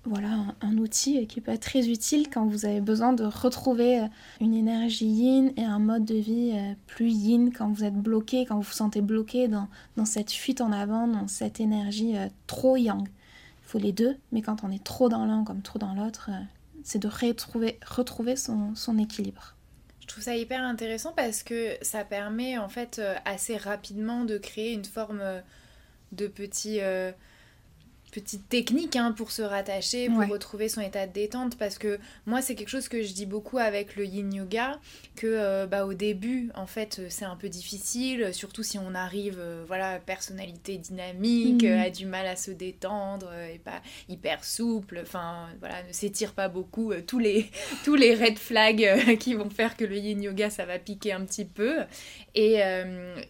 voilà 0.03 0.57
un, 0.61 0.77
outil 0.77 1.25
qui 1.29 1.41
peut 1.41 1.53
être 1.53 1.63
très 1.63 1.89
utile 1.89 2.29
quand 2.31 2.47
vous 2.47 2.65
avez 2.65 2.81
besoin 2.81 3.13
de 3.13 3.23
retrouver 3.23 4.01
euh, 4.01 4.07
une 4.41 4.55
énergie 4.55 5.07
yin 5.07 5.53
et 5.57 5.63
un 5.63 5.79
mode 5.79 6.05
de 6.05 6.17
vie 6.17 6.53
plus 6.89 7.13
yin 7.13 7.53
quand 7.53 7.69
vous 7.69 7.85
êtes 7.85 7.95
bloqué, 7.95 8.45
quand 8.45 8.57
vous 8.57 8.63
vous 8.63 8.73
sentez 8.73 9.01
bloqué 9.01 9.47
dans, 9.47 9.69
cette 10.05 10.33
fuite 10.33 10.61
en 10.61 10.73
avant, 10.73 11.07
dans 11.07 11.29
cette 11.29 11.61
énergie 11.61 12.17
trop 12.49 12.77
yang. 12.77 13.07
Il 13.07 13.69
faut 13.69 13.79
les 13.79 13.93
deux, 13.93 14.17
mais 14.33 14.43
quand 14.43 14.65
on 14.65 14.71
est 14.73 14.83
trop 14.83 15.09
dans 15.09 15.25
l'un 15.27 15.45
comme 15.45 15.63
trop 15.63 15.79
dans 15.79 15.95
l'autre, 15.95 16.31
c'est 16.83 16.99
de 16.99 17.07
retrouver, 17.07 17.79
retrouver 17.87 18.35
son 18.35 18.99
équilibre. 18.99 19.55
Je 20.11 20.15
trouve 20.17 20.25
ça 20.25 20.35
hyper 20.35 20.65
intéressant 20.65 21.13
parce 21.13 21.45
que 21.45 21.77
ça 21.83 22.05
permet 22.05 22.59
en 22.59 22.69
fait 22.69 22.99
euh, 22.99 23.15
assez 23.25 23.57
rapidement 23.57 24.25
de 24.25 24.39
créer 24.39 24.73
une 24.73 24.85
forme 24.85 25.21
euh, 25.21 25.41
de 26.11 26.27
petit 26.27 26.81
euh, 26.81 27.13
petite 28.11 28.49
technique 28.49 28.97
hein, 28.97 29.13
pour 29.13 29.31
se 29.31 29.43
rattacher, 29.43 30.09
pour 30.09 30.27
retrouver 30.29 30.69
son 30.69 30.81
état 30.81 31.07
de 31.07 31.13
détente. 31.13 31.57
Parce 31.57 31.79
que 31.79 31.99
moi, 32.27 32.43
c'est 32.43 32.55
quelque 32.55 32.69
chose 32.69 32.89
que 32.89 33.03
je 33.03 33.13
dis 33.13 33.27
beaucoup 33.27 33.59
avec 33.59 33.97
le 33.97 34.05
yin 34.05 34.33
yoga, 34.33 34.79
que 35.17 35.27
euh, 35.27 35.67
bah, 35.67 35.87
au 35.87 35.95
début, 35.95 36.51
en 36.55 36.67
fait, 36.67 37.03
c'est 37.09 37.25
un 37.25 37.37
peu 37.37 37.49
difficile, 37.49 38.33
surtout 38.33 38.63
si 38.63 38.79
on 38.79 38.95
arrive, 38.95 39.39
euh, 39.39 39.65
voilà, 39.67 39.99
personnalité 39.99 40.79
dynamique, 40.79 41.63
mhm. 41.63 41.79
a 41.79 41.91
du 41.91 42.07
mal 42.07 42.27
à 42.27 42.37
se 42.37 42.51
détendre, 42.51 43.33
et 43.53 43.59
pas 43.59 43.81
hyper 44.09 44.45
souple, 44.45 45.01
enfin, 45.03 45.49
voilà, 45.61 45.83
ne 45.83 45.93
s'étire 45.93 46.33
pas 46.33 46.49
beaucoup, 46.49 46.93
euh, 46.93 47.03
tous, 47.07 47.19
les, 47.19 47.51
tous 47.85 47.95
les 47.95 48.15
red 48.15 48.39
flags 48.39 49.17
qui 49.19 49.35
vont 49.35 49.51
faire 49.51 49.77
que 49.77 49.85
le 49.85 49.97
yin 49.97 50.23
yoga, 50.23 50.51
ça 50.51 50.65
va 50.65 50.79
piquer 50.79 51.13
un 51.13 51.25
petit 51.25 51.45
peu. 51.45 51.81
Et, 52.35 52.61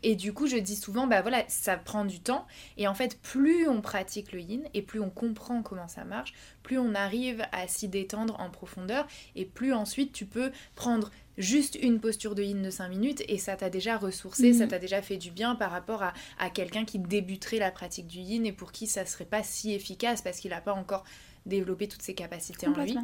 et 0.03 0.15
du 0.15 0.35
coup, 0.35 0.47
je 0.47 0.57
dis 0.59 0.77
souvent, 0.77 1.07
bah 1.07 1.23
voilà, 1.23 1.43
ça 1.49 1.77
prend 1.77 2.05
du 2.05 2.21
temps. 2.21 2.47
Et 2.77 2.87
en 2.87 2.93
fait, 2.95 3.19
plus 3.23 3.67
on 3.67 3.81
pratique 3.81 4.33
le 4.33 4.41
yin, 4.41 4.63
et 4.75 4.83
plus 4.83 5.01
on 5.01 5.11
comprend 5.11 5.63
comment 5.63 5.89
ça 5.89 6.05
marche, 6.05 6.33
plus 6.63 6.79
on 6.79 6.95
arrive 6.95 7.43
à 7.53 7.69
s'y 7.69 7.89
détendre 7.89 8.39
en 8.41 8.51
profondeur 8.51 9.07
et 9.37 9.45
plus 9.45 9.73
ensuite 9.73 10.13
tu 10.13 10.27
peux 10.27 10.51
prendre 10.75 11.11
juste 11.39 11.79
une 11.81 12.01
posture 12.01 12.35
de 12.35 12.43
yin 12.43 12.63
de 12.63 12.71
5 12.71 12.89
minutes 12.89 13.23
et 13.29 13.39
ça 13.39 13.57
t'a 13.57 13.71
déjà 13.71 13.97
ressourcé, 13.97 14.53
ça 14.53 14.65
mhm. 14.65 14.71
t'a 14.71 14.79
déjà 14.79 15.03
fait 15.03 15.17
du 15.17 15.31
bien 15.31 15.55
par 15.55 15.71
rapport 15.71 16.03
à, 16.03 16.13
à 16.39 16.51
quelqu'un 16.51 16.85
qui 16.85 16.99
débuterait 16.99 17.59
la 17.59 17.71
pratique 17.71 18.07
du 18.07 18.19
yin 18.19 18.45
et 18.47 18.53
pour 18.53 18.73
qui 18.73 18.87
ça 18.87 19.07
serait 19.07 19.25
pas 19.25 19.43
si 19.43 19.73
efficace 19.73 20.23
parce 20.23 20.39
qu'il 20.39 20.51
n'a 20.51 20.61
pas 20.61 20.75
encore 20.75 21.05
développé 21.47 21.89
toutes 21.89 22.03
ses 22.03 22.15
capacités 22.15 22.69
en 22.69 22.75
lui. 22.75 22.97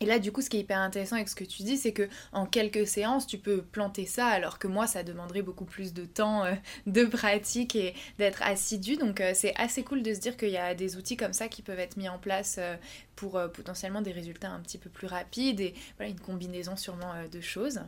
Et 0.00 0.06
là, 0.06 0.18
du 0.18 0.32
coup, 0.32 0.42
ce 0.42 0.50
qui 0.50 0.58
est 0.58 0.60
hyper 0.60 0.78
intéressant 0.78 1.16
avec 1.16 1.28
ce 1.28 1.34
que 1.34 1.44
tu 1.44 1.62
dis, 1.62 1.76
c'est 1.76 1.92
que 1.92 2.08
en 2.32 2.46
quelques 2.46 2.86
séances, 2.86 3.26
tu 3.26 3.38
peux 3.38 3.62
planter 3.62 4.06
ça, 4.06 4.26
alors 4.26 4.58
que 4.58 4.68
moi, 4.68 4.86
ça 4.86 5.02
demanderait 5.02 5.42
beaucoup 5.42 5.64
plus 5.64 5.92
de 5.92 6.04
temps 6.04 6.44
euh, 6.44 6.54
de 6.86 7.04
pratique 7.04 7.74
et 7.76 7.94
d'être 8.18 8.42
assidu. 8.42 8.96
Donc, 8.96 9.20
euh, 9.20 9.32
c'est 9.34 9.54
assez 9.56 9.82
cool 9.82 10.02
de 10.02 10.14
se 10.14 10.20
dire 10.20 10.36
qu'il 10.36 10.50
y 10.50 10.56
a 10.56 10.74
des 10.74 10.96
outils 10.96 11.16
comme 11.16 11.32
ça 11.32 11.48
qui 11.48 11.62
peuvent 11.62 11.78
être 11.80 11.96
mis 11.96 12.08
en 12.08 12.18
place 12.18 12.56
euh, 12.58 12.76
pour 13.18 13.40
potentiellement 13.52 14.00
des 14.00 14.12
résultats 14.12 14.50
un 14.50 14.60
petit 14.60 14.78
peu 14.78 14.90
plus 14.90 15.06
rapides 15.06 15.60
et 15.60 15.74
voilà, 15.96 16.10
une 16.10 16.20
combinaison 16.20 16.76
sûrement 16.76 17.12
de 17.30 17.40
choses. 17.40 17.80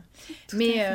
Mais 0.53 0.85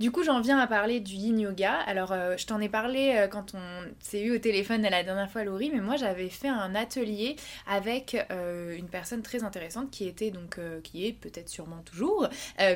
Du 0.00 0.10
coup, 0.10 0.22
j'en 0.22 0.40
viens 0.40 0.58
à 0.58 0.66
parler 0.66 1.00
du 1.00 1.14
yin 1.14 1.38
yoga. 1.38 1.72
Alors, 1.86 2.12
euh, 2.12 2.36
je 2.36 2.46
t'en 2.46 2.60
ai 2.60 2.68
parlé 2.68 3.14
euh, 3.16 3.28
quand 3.28 3.54
on 3.54 3.60
s'est 4.00 4.22
eu 4.22 4.36
au 4.36 4.38
téléphone 4.38 4.82
la 4.82 5.02
dernière 5.02 5.30
fois, 5.30 5.44
Laurie, 5.44 5.70
mais 5.72 5.80
moi 5.80 5.96
j'avais 5.96 6.28
fait 6.28 6.48
un 6.48 6.74
atelier 6.74 7.36
avec 7.66 8.16
euh, 8.30 8.76
une 8.76 8.88
personne 8.88 9.22
très 9.22 9.42
intéressante 9.44 9.90
qui 9.90 10.06
était 10.06 10.30
donc, 10.30 10.60
qui 10.82 11.06
est 11.06 11.12
peut-être 11.12 11.48
sûrement 11.48 11.82
toujours 11.84 12.28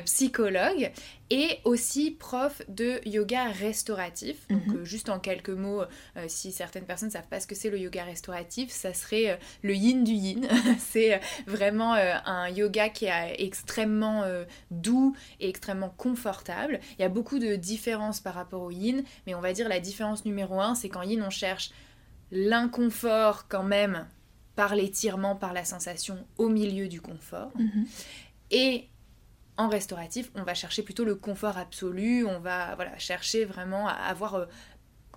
psychologue 0.05 0.91
et 1.29 1.59
aussi 1.63 2.11
prof 2.11 2.61
de 2.67 2.99
yoga 3.07 3.45
restauratif. 3.45 4.47
Donc, 4.49 4.67
mhm. 4.67 4.83
juste 4.83 5.09
en 5.09 5.19
quelques 5.19 5.49
mots, 5.49 5.83
si 6.27 6.51
certaines 6.51 6.85
personnes 6.85 7.09
ne 7.09 7.13
savent 7.13 7.27
pas 7.27 7.39
ce 7.39 7.47
que 7.47 7.55
c'est 7.55 7.69
le 7.69 7.79
yoga 7.79 8.03
restauratif, 8.03 8.69
ça 8.69 8.93
serait 8.93 9.39
le 9.61 9.73
yin 9.73 10.03
du 10.03 10.13
yin. 10.13 10.47
c'est 10.79 11.02
vraiment 11.47 11.93
un 11.93 12.49
yoga 12.49 12.89
qui 12.89 13.05
est 13.05 13.35
extrêmement 13.39 14.23
doux 14.71 15.15
et 15.39 15.49
extrêmement 15.49 15.89
confortable. 15.89 16.79
Il 16.97 17.01
y 17.01 17.05
a 17.05 17.09
beaucoup 17.09 17.39
de 17.39 17.55
différences 17.55 18.19
par 18.19 18.33
rapport 18.33 18.61
au 18.61 18.71
yin, 18.71 19.03
mais 19.25 19.35
on 19.35 19.41
va 19.41 19.53
dire 19.53 19.69
la 19.69 19.79
différence 19.79 20.25
numéro 20.25 20.59
un, 20.59 20.75
c'est 20.75 20.89
qu'en 20.89 21.03
yin, 21.03 21.23
on 21.23 21.29
cherche 21.29 21.71
l'inconfort 22.31 23.47
quand 23.47 23.63
même 23.63 24.07
par 24.55 24.75
l'étirement, 24.75 25.35
par 25.35 25.53
la 25.53 25.65
sensation 25.65 26.17
au 26.37 26.49
milieu 26.49 26.87
du 26.87 27.01
confort. 27.01 27.51
Mhm. 27.57 27.85
Et 28.51 28.87
en 29.57 29.67
restauratif, 29.69 30.31
on 30.35 30.43
va 30.43 30.53
chercher 30.53 30.83
plutôt 30.83 31.05
le 31.05 31.15
confort 31.15 31.57
absolu, 31.57 32.25
on 32.25 32.39
va 32.39 32.75
voilà, 32.75 32.97
chercher 32.97 33.45
vraiment 33.45 33.87
à 33.87 33.93
avoir 33.93 34.35
euh, 34.35 34.45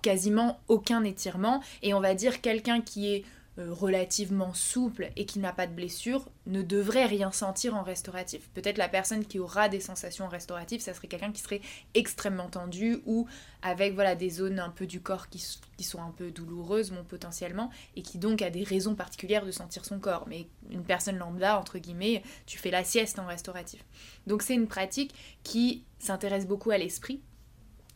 quasiment 0.01 0.59
aucun 0.67 1.03
étirement, 1.03 1.61
et 1.81 1.93
on 1.93 1.99
va 1.99 2.13
dire 2.13 2.41
quelqu'un 2.41 2.81
qui 2.81 3.13
est 3.13 3.19
euh, 3.19 3.23
relativement 3.57 4.53
souple 4.53 5.11
et 5.15 5.25
qui 5.25 5.39
n'a 5.39 5.51
pas 5.51 5.65
de 5.65 5.73
blessure 5.73 6.29
ne 6.45 6.61
devrait 6.61 7.05
rien 7.05 7.31
sentir 7.31 7.75
en 7.75 7.81
restauratif. 7.81 8.49
Peut-être 8.53 8.77
la 8.77 8.87
personne 8.87 9.25
qui 9.25 9.39
aura 9.39 9.67
des 9.67 9.79
sensations 9.79 10.27
restauratives, 10.27 10.81
ça 10.81 10.93
serait 10.93 11.07
quelqu'un 11.07 11.31
qui 11.31 11.41
serait 11.41 11.61
extrêmement 11.95 12.49
tendu 12.49 12.99
ou 13.05 13.27
avec 13.63 13.95
voilà 13.95 14.15
des 14.15 14.29
zones 14.29 14.59
un 14.59 14.69
peu 14.69 14.85
du 14.85 15.01
corps 15.01 15.29
qui, 15.29 15.39
sont 15.39 16.01
un 16.01 16.11
peu 16.11 16.29
douloureuses 16.29 16.93
potentiellement 17.07 17.71
et 17.95 18.03
qui 18.03 18.19
donc 18.19 18.41
a 18.41 18.49
des 18.49 18.63
raisons 18.63 18.95
particulières 18.95 19.45
de 19.45 19.51
sentir 19.51 19.85
son 19.85 19.99
corps. 19.99 20.25
Mais 20.27 20.47
une 20.69 20.83
personne 20.83 21.17
lambda, 21.17 21.59
entre 21.59 21.79
guillemets, 21.79 22.21
tu 22.45 22.59
fais 22.59 22.71
la 22.71 22.83
sieste 22.83 23.17
en 23.17 23.25
restauratif. 23.25 23.83
Donc 24.27 24.43
c'est 24.43 24.53
une 24.53 24.67
pratique 24.67 25.15
qui 25.43 25.83
s'intéresse 25.97 26.45
beaucoup 26.45 26.69
à 26.69 26.77
l'esprit. 26.77 27.21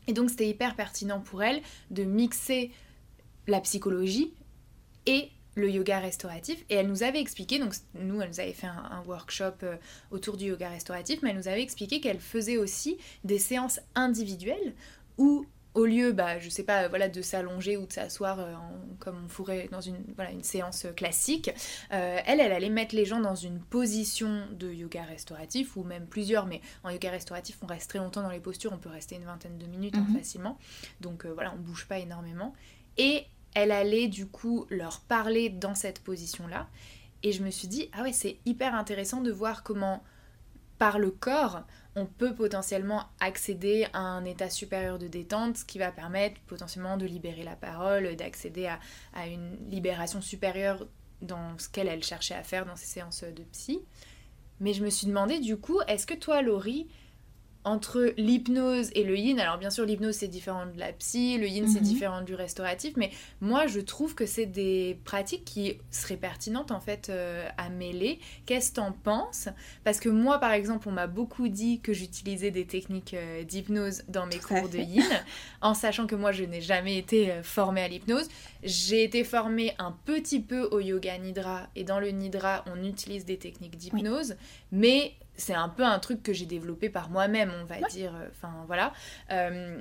Et 0.08 0.13
donc 0.13 0.32
c'était 0.32 0.50
hyper 0.50 0.75
pertinent 0.75 1.20
pour 1.20 1.44
elle 1.44 1.62
de 1.91 2.03
mixer 2.03 2.72
la 3.48 3.62
psychologie 3.62 4.34
et 5.06 5.30
le 5.55 5.70
yoga 5.70 6.00
restauratif 6.00 6.63
et 6.70 6.75
elle 6.75 6.88
nous 6.88 7.03
avait 7.03 7.20
expliqué, 7.20 7.60
donc 7.60 7.74
nous 7.96 8.22
elle 8.22 8.29
nous 8.29 8.39
avait 8.39 8.53
fait 8.53 8.67
un, 8.67 9.03
workshop 9.05 9.63
euh, 9.63 9.75
autour 10.12 10.38
du 10.38 10.46
yoga 10.46 10.70
restauratif, 10.70 11.20
mais 11.22 11.31
elle 11.31 11.38
nous 11.38 11.48
avait 11.48 11.62
expliqué 11.62 12.00
qu'elle 12.00 12.20
faisait 12.20 12.58
aussi 12.58 12.98
des 13.24 13.39
séances 13.39 13.79
individuelles 13.96 14.74
où 15.17 15.46
au 15.74 15.86
lieu, 15.86 16.12
bah, 16.12 16.38
je 16.38 16.50
sais 16.50 16.63
pas, 16.63 16.89
voilà, 16.89 17.08
de 17.08 17.22
s'allonger 17.22 17.77
ou 17.77 17.86
de 17.86 17.93
s'asseoir 17.93 18.41
euh, 18.41 18.53
comme 19.00 19.24
on 19.25 19.29
ferait 19.29 19.70
dans 19.72 19.79
une, 19.79 20.03
voilà, 20.15 20.31
une 20.31 20.43
séance 20.43 20.86
classique, 20.98 21.50
euh, 21.93 22.20
elle, 22.25 22.41
elle 22.41 22.51
allait 22.51 22.70
mettre 22.70 22.93
les 22.93 23.05
gens 23.05 23.22
dans 23.22 23.36
une 23.36 23.62
position 23.62 24.48
de 24.51 24.70
yoga 24.70 25.03
restauratif, 25.03 25.77
ou 25.77 25.84
même 25.84 26.08
plusieurs, 26.08 26.46
mais 26.46 26.60
en 26.84 26.89
yoga 26.89 27.12
restauratif, 27.12 27.58
on 27.62 27.67
reste 27.67 27.89
très 27.89 28.00
longtemps 28.00 28.22
dans 28.22 28.31
les 28.31 28.41
postures, 28.41 28.74
on 28.74 28.79
peut 28.79 28.89
rester 28.89 29.15
une 29.15 29.24
vingtaine 29.24 29.58
de 29.58 29.65
minutes 29.65 29.96
hein, 29.96 30.05
mhm. 30.10 30.17
facilement, 30.17 30.58
donc 31.00 31.25
voilà, 31.25 31.53
on 31.53 31.60
bouge 31.60 31.88
pas 31.88 32.00
énormément. 32.00 32.53
Et 32.98 33.25
elle 33.53 33.72
allait 33.72 34.08
du 34.08 34.27
coup 34.27 34.65
leur 34.70 35.01
parler 35.01 35.50
dans 35.50 35.75
cette 35.75 36.00
position-là. 36.00 36.67
Et 37.24 37.31
je 37.31 37.43
me 37.43 37.51
suis 37.51 37.67
dit, 37.67 37.89
ah 37.93 38.03
ouais, 38.03 38.13
c'est 38.13 38.38
hyper 38.46 38.75
intéressant 38.75 39.22
de 39.22 39.31
voir 39.31 39.63
comment, 39.63 40.03
par 40.77 40.98
le 40.98 41.12
corps, 41.12 41.63
on 41.96 42.05
peut 42.05 42.34
potentiellement 42.34 43.03
accéder 43.20 43.88
à 43.93 44.00
un 44.00 44.25
état 44.25 44.50
supérieur 44.50 44.98
de 44.98 45.08
détente, 45.08 45.58
ce 45.58 45.65
qui 45.65 45.77
va 45.77 45.91
permettre 45.91 46.39
potentiellement 46.48 46.98
de 46.98 47.05
libérer 47.05 47.43
la 47.43 47.55
parole, 47.55 48.15
d'accéder 48.15 48.72
à, 49.13 49.27
une 49.27 49.58
libération 49.70 50.22
supérieure 50.22 50.88
dans 51.22 51.58
ce 51.60 51.70
qu'elle 51.70 51.88
elle 51.88 52.03
cherchait 52.03 52.34
à 52.34 52.43
faire 52.43 52.65
dans 52.65 52.75
ses 52.75 52.88
séances 52.88 53.24
de 53.24 53.43
psy. 53.51 53.81
Mais 54.60 54.74
je 54.74 54.84
me 54.84 54.89
suis 54.89 55.08
demandé 55.08 55.39
du 55.39 55.58
coup, 55.58 55.79
est-ce 55.88 56.08
que 56.08 56.13
toi, 56.13 56.41
Laurie, 56.41 56.88
entre 57.63 58.13
l'hypnose 58.18 58.89
et 58.96 59.03
le 59.03 59.15
yin, 59.18 59.39
alors 59.39 59.58
bien 59.58 59.70
sûr 59.70 59.86
l'hypnose 59.86 60.15
c'est 60.15 60.27
différent 60.27 60.65
de 60.65 60.80
la 60.80 60.91
psy, 60.94 61.38
le 61.38 61.48
yin 61.48 61.68
c'est 61.68 61.80
mhm. 61.80 61.86
différent 61.86 62.22
du 62.22 62.34
restauratif, 62.34 62.94
mais 62.98 63.12
moi 63.39 63.68
je 63.68 63.80
trouve 63.80 64.15
que 64.15 64.25
c'est 64.25 64.46
des 64.46 65.00
pratiques 65.06 65.46
qui 65.46 65.77
seraient 65.91 66.18
pertinentes 66.18 66.72
en 66.72 66.80
fait 66.80 67.10
euh, 67.10 67.48
à 67.58 67.70
mêler. 67.70 68.20
Qu'est-ce 68.46 68.72
que 68.72 68.75
t'en 68.75 68.91
penses? 68.91 69.48
Parce 69.84 70.00
que 70.00 70.10
moi 70.10 70.39
par 70.39 70.53
exemple 70.53 70.89
on 70.89 70.91
m'a 70.91 71.08
beaucoup 71.08 71.48
dit 71.50 71.80
que 71.82 71.94
j'utilisais 71.94 72.51
des 72.51 72.65
techniques 72.65 73.13
euh, 73.13 73.44
d'hypnose 73.44 74.03
dans 74.08 74.25
mes 74.25 74.39
cours 74.39 74.70
de 74.70 74.80
yin, 74.80 75.03
en 75.62 75.74
sachant 75.74 76.08
que 76.08 76.15
moi 76.15 76.32
je 76.32 76.44
n'ai 76.44 76.62
jamais 76.62 76.98
été 76.98 77.32
euh, 77.32 77.44
formée 77.44 77.82
à 77.82 77.88
l'hypnose. 77.88 78.27
J'ai 78.63 79.03
été 79.03 79.24
formée 79.24 79.74
un 79.77 79.96
petit 80.06 80.39
peu 80.39 80.63
au 80.72 80.80
yoga 80.80 81.18
nidra 81.18 81.68
et 81.75 81.84
dans 81.84 82.00
le 82.00 82.10
nidra 82.10 82.63
on 82.68 82.84
utilise 82.84 83.25
des 83.25 83.38
techniques 83.38 83.77
d'hypnose, 83.77 84.36
mais 84.72 85.13
c'est 85.36 85.54
un 85.54 85.70
peu 85.70 85.84
un 85.84 86.00
truc 86.00 86.24
que 86.24 86.34
j'ai 86.34 86.46
développé 86.46 86.90
par 86.90 87.10
moi-même, 87.10 87.52
on 87.62 87.66
va 87.66 87.88
dire. 87.90 88.14
Euh, 88.16 88.28
enfin, 88.32 88.54
voilà. 88.68 88.94
Euh, 89.32 89.78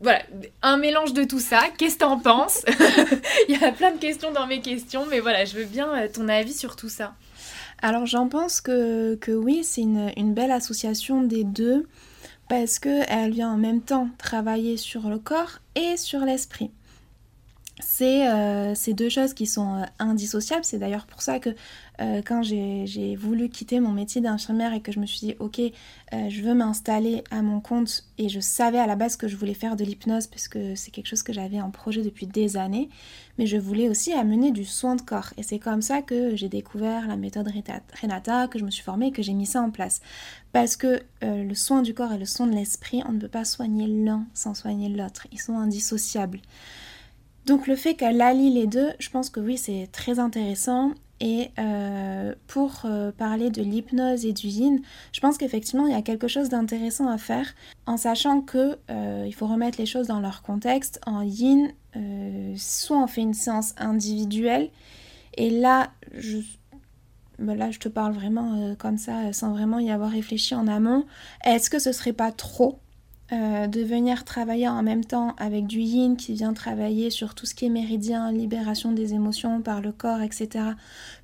voilà, 0.00 0.22
un 0.62 0.78
mélange 0.78 1.12
de 1.12 1.22
tout 1.22 1.38
ça. 1.38 1.62
Qu'est-ce 1.78 1.94
que 1.94 2.00
t'en 2.00 2.18
penses? 2.18 2.64
Il 3.48 3.60
y 3.60 3.64
a 3.64 3.70
plein 3.70 3.92
de 3.92 3.98
questions 3.98 4.32
dans 4.32 4.48
mes 4.48 4.60
questions, 4.60 5.06
mais 5.08 5.20
voilà, 5.20 5.44
je 5.44 5.56
veux 5.56 5.64
bien 5.64 5.94
euh, 5.94 6.08
ton 6.12 6.28
avis 6.28 6.54
sur 6.54 6.74
tout 6.74 6.88
ça. 6.88 7.14
Alors, 7.82 8.06
j'en 8.06 8.28
pense 8.28 8.60
que, 8.60 9.14
que 9.16 9.30
oui, 9.30 9.62
c'est 9.62 9.82
une, 9.82 10.12
une, 10.16 10.34
belle 10.34 10.50
association 10.50 11.22
des 11.22 11.44
deux, 11.44 11.86
parce 12.48 12.78
qu'elle 12.78 13.30
vient 13.30 13.52
en 13.52 13.56
même 13.56 13.80
temps 13.80 14.08
travailler 14.18 14.76
sur 14.76 15.08
le 15.08 15.18
corps 15.18 15.58
et 15.76 15.96
sur 15.96 16.20
l'esprit. 16.20 16.70
C'est 17.82 18.74
ces 18.74 18.94
deux 18.94 19.08
choses 19.08 19.34
qui 19.34 19.46
sont 19.46 19.84
indissociables. 19.98 20.64
C'est 20.64 20.78
d'ailleurs 20.78 21.06
pour 21.06 21.22
ça 21.22 21.38
que 21.38 21.50
euh, 22.00 22.22
quand 22.24 22.42
j'ai 22.42 23.16
voulu 23.16 23.50
quitter 23.50 23.78
mon 23.78 23.90
métier 23.92 24.22
d'infirmière 24.22 24.72
et 24.72 24.80
que 24.80 24.92
je 24.92 24.98
me 24.98 25.04
suis 25.04 25.20
dit 25.20 25.34
ok 25.38 25.60
euh, 25.60 26.28
je 26.30 26.42
veux 26.42 26.54
m'installer 26.54 27.22
à 27.30 27.42
mon 27.42 27.60
compte 27.60 28.04
et 28.16 28.30
je 28.30 28.40
savais 28.40 28.78
à 28.78 28.86
la 28.86 28.96
base 28.96 29.16
que 29.16 29.28
je 29.28 29.36
voulais 29.36 29.52
faire 29.52 29.76
de 29.76 29.84
l'hypnose 29.84 30.26
parce 30.26 30.48
que 30.48 30.74
c'est 30.74 30.90
quelque 30.90 31.06
chose 31.06 31.22
que 31.22 31.34
j'avais 31.34 31.60
en 31.60 31.70
projet 31.70 32.02
depuis 32.02 32.26
des 32.26 32.56
années 32.56 32.88
mais 33.38 33.46
je 33.46 33.58
voulais 33.58 33.88
aussi 33.90 34.12
amener 34.12 34.52
du 34.52 34.64
soin 34.64 34.96
de 34.96 35.02
corps. 35.02 35.32
Et 35.36 35.42
c'est 35.42 35.58
comme 35.58 35.82
ça 35.82 36.02
que 36.02 36.34
j'ai 36.34 36.48
découvert 36.48 37.06
la 37.06 37.16
méthode 37.16 37.50
Renata 38.00 38.48
que 38.48 38.58
je 38.58 38.64
me 38.64 38.70
suis 38.70 38.82
formée 38.82 39.08
et 39.08 39.12
que 39.12 39.22
j'ai 39.22 39.32
mis 39.32 39.46
ça 39.46 39.62
en 39.62 39.70
place. 39.70 40.00
Parce 40.52 40.76
que 40.76 41.02
euh, 41.24 41.44
le 41.44 41.54
soin 41.54 41.82
du 41.82 41.94
corps 41.94 42.12
et 42.12 42.18
le 42.18 42.26
soin 42.26 42.46
de 42.46 42.54
l'esprit 42.54 43.02
on 43.06 43.12
ne 43.12 43.18
peut 43.18 43.28
pas 43.28 43.44
soigner 43.44 43.86
l'un 43.86 44.26
sans 44.32 44.54
soigner 44.54 44.88
l'autre. 44.88 45.26
Ils 45.30 45.40
sont 45.40 45.58
indissociables 45.58 46.40
donc 47.46 47.66
le 47.66 47.76
fait 47.76 47.94
qu'elle 47.94 48.20
allie 48.20 48.50
les 48.50 48.66
deux, 48.66 48.90
je 48.98 49.10
pense 49.10 49.30
que 49.30 49.40
oui, 49.40 49.58
c'est 49.58 49.88
très 49.90 50.18
intéressant 50.18 50.92
et 51.22 51.50
euh, 51.60 52.34
pour 52.48 52.82
euh, 52.84 53.12
parler 53.12 53.50
de 53.50 53.62
l'hypnose 53.62 54.26
et 54.26 54.32
du 54.32 54.48
yin, 54.48 54.80
je 55.12 55.20
pense 55.20 55.38
qu'effectivement 55.38 55.86
il 55.86 55.92
y 55.92 55.96
a 55.96 56.02
quelque 56.02 56.26
chose 56.26 56.48
d'intéressant 56.48 57.06
à 57.06 57.16
faire 57.16 57.54
en 57.86 57.96
sachant 57.96 58.40
que 58.40 58.76
euh, 58.90 59.24
il 59.24 59.32
faut 59.32 59.46
remettre 59.46 59.78
les 59.78 59.86
choses 59.86 60.08
dans 60.08 60.18
leur 60.18 60.42
contexte. 60.42 61.00
En 61.06 61.22
yin, 61.22 61.70
soit 62.56 62.98
on 62.98 63.06
fait 63.06 63.20
une 63.20 63.34
séance 63.34 63.74
individuelle 63.76 64.70
et 65.36 65.50
là 65.50 65.90
je, 66.12 66.38
là, 67.38 67.70
je 67.70 67.78
te 67.78 67.88
parle 67.88 68.14
vraiment 68.14 68.74
comme 68.76 68.98
ça 68.98 69.32
sans 69.32 69.52
vraiment 69.52 69.78
y 69.78 69.92
avoir 69.92 70.10
réfléchi 70.10 70.56
en 70.56 70.66
amont. 70.66 71.06
Est-ce 71.44 71.70
que 71.70 71.78
ce 71.78 71.92
serait 71.92 72.12
pas 72.12 72.32
trop 72.32 72.80
de 73.32 73.82
venir 73.82 74.24
travailler 74.24 74.68
en 74.68 74.82
même 74.82 75.04
temps 75.04 75.34
avec 75.38 75.66
du 75.66 75.80
yin 75.80 76.16
qui 76.16 76.34
vient 76.34 76.52
travailler 76.52 77.10
sur 77.10 77.34
tout 77.34 77.46
ce 77.46 77.54
qui 77.54 77.64
est 77.64 77.70
méridien, 77.70 78.30
libération 78.30 78.92
des 78.92 79.14
émotions 79.14 79.62
par 79.62 79.80
le 79.80 79.90
corps, 79.90 80.20
etc 80.20 80.74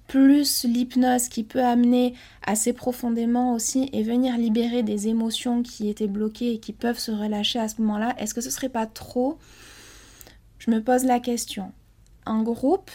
plus 0.08 0.64
l'hypnose 0.64 1.28
qui 1.28 1.44
peut 1.44 1.62
amener 1.62 2.14
assez 2.44 2.72
profondément 2.72 3.52
aussi 3.52 3.88
et 3.92 4.02
venir 4.02 4.36
libérer 4.36 4.82
des 4.82 5.06
émotions 5.06 5.62
qui 5.62 5.88
étaient 5.88 6.08
bloquées 6.08 6.54
et 6.54 6.58
qui 6.58 6.72
peuvent 6.72 6.98
se 6.98 7.12
relâcher 7.12 7.60
à 7.60 7.68
ce 7.68 7.80
moment-là, 7.82 8.14
est-ce 8.18 8.34
que 8.34 8.40
ce 8.40 8.50
serait 8.50 8.70
pas 8.70 8.86
trop? 8.86 9.38
Je 10.58 10.70
me 10.70 10.82
pose 10.82 11.04
la 11.04 11.20
question. 11.20 11.72
En 12.26 12.42
groupe, 12.42 12.90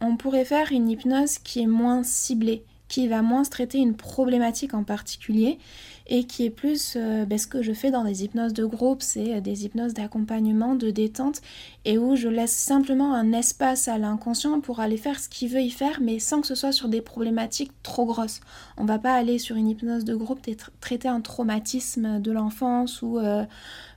on 0.00 0.16
pourrait 0.16 0.46
faire 0.46 0.72
une 0.72 0.88
hypnose 0.88 1.38
qui 1.38 1.60
est 1.60 1.66
moins 1.66 2.02
ciblée, 2.02 2.64
qui 2.88 3.08
va 3.08 3.22
moins 3.22 3.42
traiter 3.42 3.78
une 3.78 3.94
problématique 3.94 4.74
en 4.74 4.84
particulier 4.84 5.58
et 6.06 6.24
qui 6.24 6.44
est 6.44 6.50
plus 6.50 6.96
euh, 6.96 7.24
ben, 7.24 7.38
ce 7.38 7.46
que 7.46 7.62
je 7.62 7.72
fais 7.72 7.90
dans 7.90 8.04
des 8.04 8.24
hypnoses 8.24 8.52
de 8.52 8.64
groupe, 8.64 9.02
c'est 9.02 9.36
euh, 9.36 9.40
des 9.40 9.64
hypnoses 9.64 9.94
d'accompagnement, 9.94 10.74
de 10.74 10.90
détente, 10.90 11.40
et 11.84 11.96
où 11.96 12.14
je 12.14 12.28
laisse 12.28 12.52
simplement 12.52 13.14
un 13.14 13.32
espace 13.32 13.88
à 13.88 13.96
l'inconscient 13.96 14.60
pour 14.60 14.80
aller 14.80 14.98
faire 14.98 15.18
ce 15.18 15.28
qu'il 15.28 15.48
veut 15.48 15.62
y 15.62 15.70
faire, 15.70 16.00
mais 16.02 16.18
sans 16.18 16.42
que 16.42 16.46
ce 16.46 16.54
soit 16.54 16.72
sur 16.72 16.88
des 16.88 17.00
problématiques 17.00 17.72
trop 17.82 18.04
grosses. 18.04 18.40
On 18.76 18.84
va 18.84 18.98
pas 18.98 19.14
aller 19.14 19.38
sur 19.38 19.56
une 19.56 19.68
hypnose 19.68 20.04
de 20.04 20.14
groupe 20.14 20.40
traiter 20.80 21.08
un 21.08 21.20
traumatisme 21.20 22.20
de 22.20 22.32
l'enfance 22.32 23.00
ou, 23.00 23.18
euh, 23.18 23.44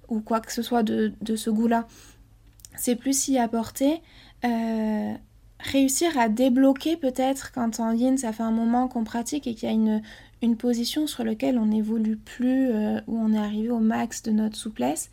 ou 0.08 0.22
quoi 0.22 0.40
que 0.40 0.54
ce 0.54 0.62
soit 0.62 0.84
de, 0.84 1.12
de 1.22 1.36
ce 1.36 1.50
goût-là. 1.50 1.88
C'est 2.78 2.96
plus 2.96 3.28
y 3.28 3.38
apporter 3.38 4.02
réussir 5.60 6.18
à 6.18 6.30
débloquer 6.30 6.98
peut-être 6.98 7.52
quand 7.52 7.80
en 7.80 7.92
yin 7.92 8.18
ça 8.18 8.32
fait 8.32 8.44
un 8.44 8.52
moment 8.52 8.88
qu'on 8.88 9.04
pratique 9.04 9.48
et 9.48 9.56
qu'il 9.56 9.68
y 9.68 9.72
a 9.72 9.74
une, 9.74 10.02
une 10.42 10.58
position 10.58 11.08
sur 11.08 11.24
laquelle 11.24 11.58
on 11.58 11.68
n'évolue 11.68 12.18
plus, 12.18 12.70
euh, 12.72 13.00
où 13.08 13.18
on 13.18 13.34
est 13.34 13.38
arrivé 13.38 13.70
au 13.70 13.80
max 13.80 14.24
de 14.24 14.32
notre 14.32 14.56
souplesse, 14.56 15.10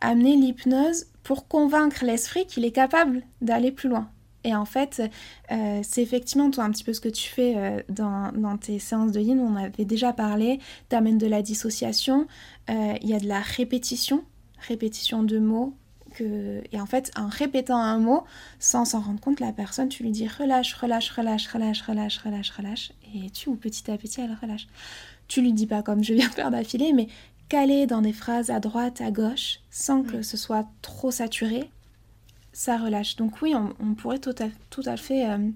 amener 0.00 0.36
l'hypnose 0.36 1.06
pour 1.22 1.48
convaincre 1.48 2.04
l'esprit 2.04 2.46
qu'il 2.46 2.64
est 2.64 2.72
capable 2.72 3.22
d'aller 3.40 3.72
plus 3.72 3.88
loin. 3.88 4.10
Et 4.44 4.54
en 4.54 4.64
fait, 4.64 5.02
euh, 5.50 5.80
c'est 5.82 6.02
effectivement 6.02 6.50
toi 6.50 6.64
un 6.64 6.70
petit 6.70 6.84
peu 6.84 6.92
ce 6.92 7.00
que 7.00 7.08
tu 7.08 7.28
fais 7.28 7.54
euh, 7.56 7.82
dans, 7.88 8.30
dans, 8.32 8.56
tes 8.56 8.78
séances 8.78 9.10
de 9.10 9.20
yin, 9.20 9.40
on 9.40 9.56
avait 9.56 9.84
déjà 9.84 10.12
parlé, 10.12 10.60
tu 10.88 10.94
amènes 10.94 11.18
de 11.18 11.26
la 11.26 11.42
dissociation, 11.42 12.26
il 12.68 13.08
y 13.08 13.14
a 13.14 13.18
de 13.18 13.26
la 13.26 13.40
répétition, 13.40 14.24
répétition 14.68 15.22
de 15.22 15.38
mots, 15.38 15.74
et 16.20 16.80
en 16.80 16.86
fait, 16.86 17.10
en 17.16 17.28
répétant 17.28 17.78
un 17.78 17.98
mot, 17.98 18.24
sans 18.58 18.84
s'en 18.84 19.00
rendre 19.00 19.20
compte, 19.20 19.40
la 19.40 19.52
personne, 19.52 19.88
tu 19.88 20.02
lui 20.02 20.10
dis 20.10 20.28
relâche, 20.28 20.74
relâche, 20.74 21.10
relâche, 21.10 21.46
relâche, 21.48 21.82
relâche, 21.82 22.18
relâche, 22.18 22.50
relâche, 22.50 22.92
et 23.14 23.30
tu, 23.30 23.48
ou 23.48 23.56
petit 23.56 23.90
à 23.90 23.98
petit, 23.98 24.20
elle 24.20 24.36
relâche. 24.40 24.66
Tu 25.28 25.40
lui 25.40 25.52
dis 25.52 25.66
pas 25.66 25.82
comme 25.82 26.04
je 26.04 26.14
viens 26.14 26.28
de 26.28 26.34
faire 26.34 26.50
d'affilée, 26.50 26.92
mais 26.92 27.08
caler 27.48 27.86
dans 27.86 28.02
des 28.02 28.12
phrases 28.12 28.50
à 28.50 28.60
droite, 28.60 29.00
à 29.00 29.10
gauche, 29.10 29.60
sans 29.70 30.02
que 30.02 30.22
ce 30.22 30.36
soit 30.36 30.66
trop 30.82 31.10
saturé, 31.10 31.70
ça 32.52 32.76
relâche. 32.76 33.16
Donc 33.16 33.42
oui, 33.42 33.54
on, 33.54 33.94
pourrait 33.94 34.18
tout 34.18 34.34
à, 34.38 34.46
tout 34.70 34.82
à 34.86 34.96
fait 34.96 35.28
euh, 35.28 35.50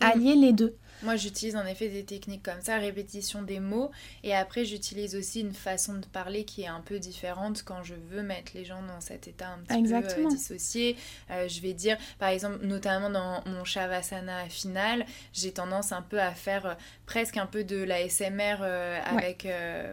allier 0.00 0.34
les 0.34 0.52
deux. 0.52 0.76
Moi, 1.04 1.16
j'utilise 1.16 1.54
en 1.54 1.66
effet 1.66 1.88
des 1.88 2.04
techniques 2.04 2.42
comme 2.42 2.60
ça, 2.62 2.78
répétition 2.78 3.42
des 3.42 3.60
mots. 3.60 3.90
Et 4.22 4.34
après, 4.34 4.64
j'utilise 4.64 5.14
aussi 5.14 5.40
une 5.40 5.52
façon 5.52 5.94
de 5.94 6.06
parler 6.06 6.44
qui 6.44 6.62
est 6.62 6.66
un 6.66 6.80
peu 6.80 6.98
différente 6.98 7.62
quand 7.62 7.82
je 7.82 7.94
veux 7.94 8.22
mettre 8.22 8.52
les 8.54 8.64
gens 8.64 8.82
dans 8.82 9.00
cet 9.00 9.28
état 9.28 9.50
un 9.50 9.58
petit 9.58 9.82
peu 9.82 10.24
euh, 10.24 10.28
dissocié. 10.28 10.96
Euh, 11.30 11.46
je 11.46 11.60
vais 11.60 11.74
dire, 11.74 11.98
par 12.18 12.30
exemple, 12.30 12.64
notamment 12.64 13.10
dans 13.10 13.42
mon 13.46 13.64
Shavasana 13.64 14.46
final, 14.48 15.04
j'ai 15.34 15.52
tendance 15.52 15.92
un 15.92 16.02
peu 16.02 16.20
à 16.20 16.32
faire 16.32 16.66
euh, 16.66 16.74
presque 17.04 17.36
un 17.36 17.46
peu 17.46 17.64
de 17.64 17.76
la 17.76 18.08
SMR 18.08 18.62
avec 19.04 19.46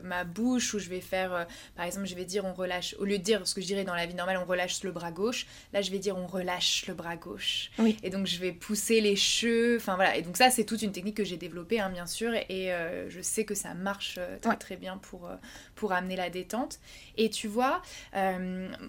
ma 0.03 0.23
bouche, 0.23 0.73
où 0.73 0.79
je 0.79 0.87
vais 0.87 1.01
faire, 1.01 1.45
par 1.75 1.85
exemple, 1.85 2.07
je 2.07 2.15
vais 2.15 2.23
dire 2.23 2.45
on 2.45 2.53
relâche, 2.53 2.95
au 2.99 3.05
lieu 3.05 3.17
de 3.17 3.23
dire 3.23 3.45
ce 3.45 3.53
que 3.53 3.59
je 3.59 3.65
dirais 3.65 3.83
dans 3.83 3.95
la 3.95 4.05
vie 4.05 4.13
normale, 4.13 4.37
on 4.37 4.45
relâche 4.45 4.81
le 4.83 4.91
bras 4.93 5.11
gauche, 5.11 5.45
là, 5.73 5.81
je 5.81 5.91
vais 5.91 5.99
dire 5.99 6.17
on 6.17 6.25
relâche 6.25 6.85
le 6.87 6.93
bras 6.93 7.17
gauche. 7.17 7.69
Oui. 7.79 7.97
Et 8.01 8.09
donc, 8.09 8.27
je 8.27 8.39
vais 8.39 8.53
pousser 8.53 9.01
les 9.01 9.17
cheveux, 9.17 9.75
enfin 9.75 9.95
voilà. 9.95 10.15
Et 10.15 10.21
donc, 10.21 10.37
ça, 10.37 10.49
c'est 10.49 10.63
toute 10.63 10.81
une 10.81 10.93
technique 10.93 11.00
que 11.09 11.23
j'ai 11.23 11.37
développée, 11.37 11.79
hein, 11.79 11.89
bien 11.89 12.05
sûr, 12.05 12.33
et 12.33 12.71
euh, 12.71 13.09
je 13.09 13.21
sais 13.21 13.43
que 13.45 13.55
ça 13.55 13.73
marche 13.73 14.15
euh, 14.19 14.37
très 14.39 14.55
très 14.57 14.77
bien 14.77 14.97
pour, 14.97 15.27
euh, 15.27 15.35
pour 15.75 15.91
amener 15.91 16.15
la 16.15 16.29
détente. 16.29 16.79
Et 17.17 17.29
tu 17.29 17.47
vois, 17.47 17.81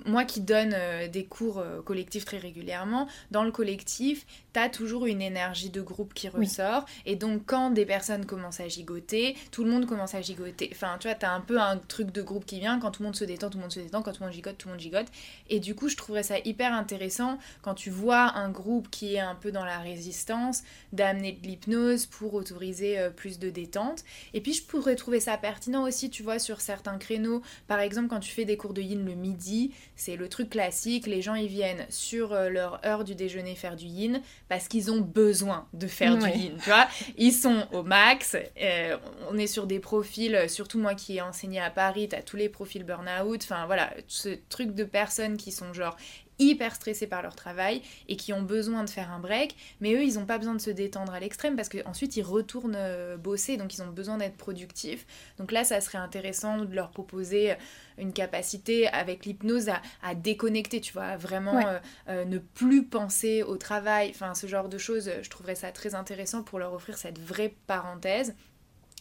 moi 0.04 0.24
qui 0.24 0.40
donne 0.40 0.74
des 1.10 1.24
cours 1.24 1.62
collectifs 1.84 2.24
très 2.24 2.38
régulièrement, 2.38 3.08
dans 3.30 3.44
le 3.44 3.50
collectif, 3.50 4.26
tu 4.52 4.60
as 4.60 4.68
toujours 4.68 5.06
une 5.06 5.22
énergie 5.22 5.70
de 5.70 5.80
groupe 5.80 6.14
qui 6.14 6.28
ressort, 6.28 6.84
et 7.06 7.16
donc 7.16 7.42
quand 7.46 7.70
des 7.70 7.86
personnes 7.86 8.26
commencent 8.26 8.60
à 8.60 8.68
gigoter, 8.68 9.36
tout 9.50 9.64
le 9.64 9.70
monde 9.70 9.86
commence 9.86 10.14
à 10.14 10.20
gigoter. 10.20 10.70
Enfin, 10.72 10.96
tu 11.00 11.08
vois, 11.08 11.16
tu 11.16 11.26
as 11.26 11.32
un 11.32 11.40
peu 11.40 11.60
un 11.60 11.78
truc 11.78 12.10
de 12.10 12.22
groupe 12.22 12.44
qui 12.44 12.60
vient, 12.60 12.78
quand 12.78 12.90
tout 12.90 13.02
le 13.02 13.08
monde 13.08 13.16
se 13.16 13.24
détend, 13.24 13.50
tout 13.50 13.58
le 13.58 13.62
monde 13.62 13.72
se 13.72 13.80
détend, 13.80 14.02
quand 14.02 14.12
tout 14.12 14.20
le 14.20 14.26
monde 14.26 14.34
gigote, 14.34 14.58
tout 14.58 14.68
le 14.68 14.74
monde 14.74 14.80
gigote. 14.80 15.06
Et 15.48 15.60
du 15.60 15.74
coup, 15.74 15.88
je 15.88 15.96
trouverais 15.96 16.22
ça 16.22 16.38
hyper 16.44 16.72
intéressant 16.72 17.38
quand 17.62 17.74
tu 17.74 17.90
vois 17.90 18.36
un 18.36 18.50
groupe 18.50 18.90
qui 18.90 19.14
est 19.14 19.20
un 19.20 19.34
peu 19.34 19.52
dans 19.52 19.64
la 19.64 19.78
résistance, 19.78 20.62
d'amener 20.92 21.32
de 21.32 21.46
l'hypnose 21.46 22.06
pour 22.06 22.34
autoriser 22.34 22.98
euh, 22.98 23.10
plus 23.10 23.38
de 23.38 23.50
détente. 23.50 24.04
Et 24.34 24.40
puis 24.40 24.52
je 24.52 24.62
pourrais 24.62 24.96
trouver 24.96 25.20
ça 25.20 25.36
pertinent 25.36 25.84
aussi, 25.84 26.10
tu 26.10 26.22
vois, 26.22 26.38
sur 26.38 26.60
certains 26.60 26.98
créneaux. 26.98 27.42
Par 27.66 27.80
exemple, 27.80 28.08
quand 28.08 28.20
tu 28.20 28.32
fais 28.32 28.44
des 28.44 28.56
cours 28.56 28.74
de 28.74 28.82
yin 28.82 29.04
le 29.04 29.14
midi, 29.14 29.72
c'est 29.96 30.16
le 30.16 30.28
truc 30.28 30.50
classique, 30.50 31.06
les 31.06 31.22
gens 31.22 31.34
ils 31.34 31.48
viennent 31.48 31.86
sur 31.88 32.32
euh, 32.32 32.48
leur 32.48 32.84
heure 32.84 33.04
du 33.04 33.14
déjeuner 33.14 33.54
faire 33.54 33.76
du 33.76 33.86
yin 33.86 34.20
parce 34.48 34.68
qu'ils 34.68 34.90
ont 34.90 35.00
besoin 35.00 35.66
de 35.72 35.86
faire 35.86 36.16
du 36.16 36.28
yin, 36.28 36.56
tu 36.62 36.70
vois. 36.70 36.86
Ils 37.16 37.32
sont 37.32 37.66
au 37.72 37.82
max, 37.82 38.36
euh, 38.60 38.96
on 39.30 39.38
est 39.38 39.46
sur 39.46 39.66
des 39.66 39.80
profils, 39.80 40.48
surtout 40.48 40.78
moi 40.78 40.94
qui 40.94 41.16
ai 41.16 41.22
enseigné 41.22 41.60
à 41.60 41.70
Paris, 41.70 42.08
tu 42.08 42.16
as 42.16 42.22
tous 42.22 42.36
les 42.36 42.48
profils 42.48 42.84
burn-out, 42.84 43.40
enfin 43.42 43.66
voilà, 43.66 43.92
ce 44.08 44.28
truc 44.48 44.74
de 44.74 44.84
personnes 44.84 45.36
qui 45.36 45.52
sont 45.52 45.72
genre 45.72 45.96
hyper 46.38 46.74
stressés 46.74 47.06
par 47.06 47.22
leur 47.22 47.36
travail 47.36 47.82
et 48.08 48.16
qui 48.16 48.32
ont 48.32 48.42
besoin 48.42 48.84
de 48.84 48.90
faire 48.90 49.10
un 49.10 49.18
break, 49.18 49.56
mais 49.80 49.94
eux, 49.94 50.02
ils 50.02 50.14
n'ont 50.14 50.26
pas 50.26 50.38
besoin 50.38 50.54
de 50.54 50.60
se 50.60 50.70
détendre 50.70 51.12
à 51.12 51.20
l'extrême 51.20 51.56
parce 51.56 51.68
qu'ensuite, 51.68 52.16
ils 52.16 52.22
retournent 52.22 52.76
euh, 52.76 53.16
bosser, 53.16 53.56
donc 53.56 53.74
ils 53.74 53.82
ont 53.82 53.88
besoin 53.88 54.18
d'être 54.18 54.36
productifs. 54.36 55.06
Donc 55.38 55.52
là, 55.52 55.64
ça 55.64 55.80
serait 55.80 55.98
intéressant 55.98 56.64
de 56.64 56.74
leur 56.74 56.90
proposer 56.90 57.54
une 57.98 58.12
capacité 58.12 58.88
avec 58.88 59.26
l'hypnose 59.26 59.70
à, 60.02 60.14
déconnecter, 60.14 60.80
tu 60.80 60.92
vois, 60.92 61.16
vraiment 61.16 61.66
euh, 61.66 61.78
euh, 62.08 62.24
ne 62.24 62.38
plus 62.38 62.84
penser 62.84 63.42
au 63.42 63.56
travail, 63.56 64.10
enfin 64.10 64.34
ce 64.34 64.46
genre 64.46 64.68
de 64.68 64.78
choses, 64.78 65.10
je 65.22 65.30
trouverais 65.30 65.54
ça 65.54 65.72
très 65.72 65.94
intéressant 65.94 66.42
pour 66.42 66.58
leur 66.58 66.72
offrir 66.72 66.98
cette 66.98 67.18
vraie 67.18 67.54
parenthèse. 67.66 68.34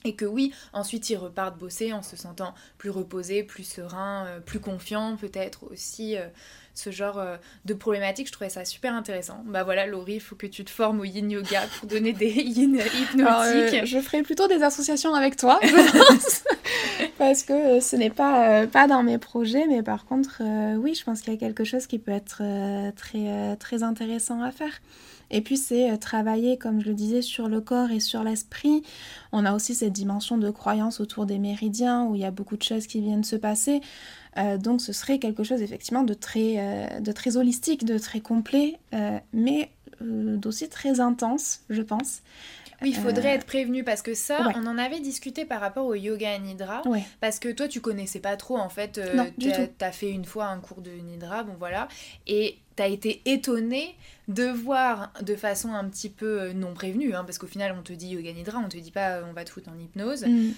Et 0.03 0.15
que 0.15 0.25
oui, 0.25 0.51
ensuite 0.73 1.11
ils 1.11 1.15
repartent 1.15 1.59
bosser 1.59 1.93
en 1.93 2.01
se 2.01 2.15
sentant 2.15 2.55
plus 2.79 2.89
reposés, 2.89 3.43
plus 3.43 3.63
sereins, 3.63 4.41
plus 4.47 4.59
confiants 4.59 5.15
peut-être 5.15 5.71
aussi 5.71 6.15
ce 6.81 6.91
genre 6.91 7.19
euh, 7.19 7.37
de 7.65 7.73
problématique. 7.73 8.27
Je 8.27 8.31
trouvais 8.31 8.49
ça 8.49 8.65
super 8.65 8.93
intéressant. 8.93 9.43
Bah 9.45 9.63
voilà, 9.63 9.85
Laurie, 9.85 10.15
il 10.15 10.19
faut 10.19 10.35
que 10.35 10.47
tu 10.47 10.65
te 10.65 10.69
formes 10.69 10.99
au 11.01 11.03
yin 11.03 11.29
yoga 11.29 11.61
pour 11.79 11.87
donner 11.87 12.13
des 12.13 12.29
yin 12.31 12.75
hypnotiques. 12.75 13.81
Euh, 13.81 13.85
je 13.85 13.99
ferai 13.99 14.23
plutôt 14.23 14.47
des 14.47 14.63
associations 14.63 15.13
avec 15.13 15.35
toi, 15.35 15.59
je 15.61 15.69
pense. 16.07 16.43
Parce 17.17 17.43
que 17.43 17.53
euh, 17.53 17.81
ce 17.81 17.95
n'est 17.95 18.09
pas, 18.09 18.65
pas 18.67 18.87
dans 18.87 19.03
mes 19.03 19.17
projets, 19.17 19.67
mais 19.67 19.83
par 19.83 20.05
contre, 20.05 20.41
oui, 20.77 20.95
je 20.95 21.03
pense 21.03 21.21
qu'il 21.21 21.33
y 21.33 21.35
a 21.35 21.39
quelque 21.39 21.63
chose 21.63 21.87
qui 21.87 21.99
peut 21.99 22.11
être 22.11 22.41
très, 22.95 23.55
très 23.57 23.83
intéressant 23.83 24.41
à 24.41 24.51
faire. 24.51 24.81
Et 25.33 25.39
puis 25.39 25.55
c'est 25.55 25.97
travailler, 25.97 26.57
comme 26.57 26.81
je 26.81 26.89
le 26.89 26.93
disais, 26.93 27.21
sur 27.21 27.47
le 27.47 27.61
corps 27.61 27.91
et 27.91 28.01
sur 28.01 28.23
l'esprit. 28.23 28.83
On 29.31 29.45
a 29.45 29.53
aussi 29.53 29.75
cette 29.75 29.93
dimension 29.93 30.37
de 30.37 30.49
croyance 30.49 30.99
autour 30.99 31.25
des 31.25 31.39
méridiens 31.39 32.03
où 32.03 32.15
il 32.15 32.21
y 32.21 32.25
a 32.25 32.31
beaucoup 32.31 32.57
de 32.57 32.63
choses 32.63 32.85
qui 32.85 32.99
viennent 32.99 33.23
se 33.23 33.37
passer. 33.37 33.81
Euh, 34.37 34.57
donc 34.57 34.81
ce 34.81 34.93
serait 34.93 35.19
quelque 35.19 35.43
chose 35.43 35.61
effectivement 35.61 36.03
de 36.03 36.13
très, 36.13 36.55
euh, 36.57 36.99
de 36.99 37.11
très 37.11 37.37
holistique, 37.37 37.85
de 37.85 37.97
très 37.97 38.21
complet, 38.21 38.77
euh, 38.93 39.17
mais 39.33 39.71
d'aussi 39.99 40.67
très 40.67 40.99
intense, 40.99 41.61
je 41.69 41.81
pense. 41.81 42.21
Oui, 42.81 42.89
il 42.89 42.95
faudrait 42.95 43.35
être 43.35 43.45
prévenu 43.45 43.83
parce 43.83 44.01
que 44.01 44.15
ça, 44.15 44.51
on 44.55 44.65
en 44.65 44.79
avait 44.79 44.99
discuté 44.99 45.45
par 45.45 45.61
rapport 45.61 45.85
au 45.85 45.93
yoga 45.93 46.35
nidra. 46.39 46.81
Parce 47.19 47.37
que 47.37 47.49
toi, 47.49 47.67
tu 47.67 47.79
connaissais 47.79 48.19
pas 48.19 48.35
trop 48.37 48.57
en 48.57 48.69
fait. 48.69 48.99
tu 49.39 49.51
as, 49.81 49.91
fait 49.91 50.09
une 50.09 50.25
fois 50.25 50.47
un 50.47 50.59
cours 50.59 50.81
de 50.81 50.89
nidra, 50.89 51.43
bon 51.43 51.53
voilà. 51.59 51.87
Et 52.25 52.57
tu 52.75 52.81
as 52.81 52.87
été 52.87 53.21
étonné 53.25 53.95
de 54.27 54.45
voir 54.45 55.13
de 55.21 55.35
façon 55.35 55.73
un 55.73 55.87
petit 55.87 56.09
peu 56.09 56.51
non 56.53 56.73
prévenue, 56.73 57.13
hein, 57.13 57.23
parce 57.23 57.37
qu'au 57.37 57.45
final, 57.45 57.75
on 57.77 57.83
te 57.83 57.93
dit 57.93 58.07
yoga 58.07 58.33
nidra, 58.33 58.57
on 58.57 58.69
te 58.69 58.77
dit 58.77 58.91
pas 58.91 59.21
on 59.29 59.33
va 59.33 59.43
te 59.43 59.51
foutre 59.51 59.69
en 59.69 59.77
hypnose. 59.77 60.25
Mm 60.25 60.53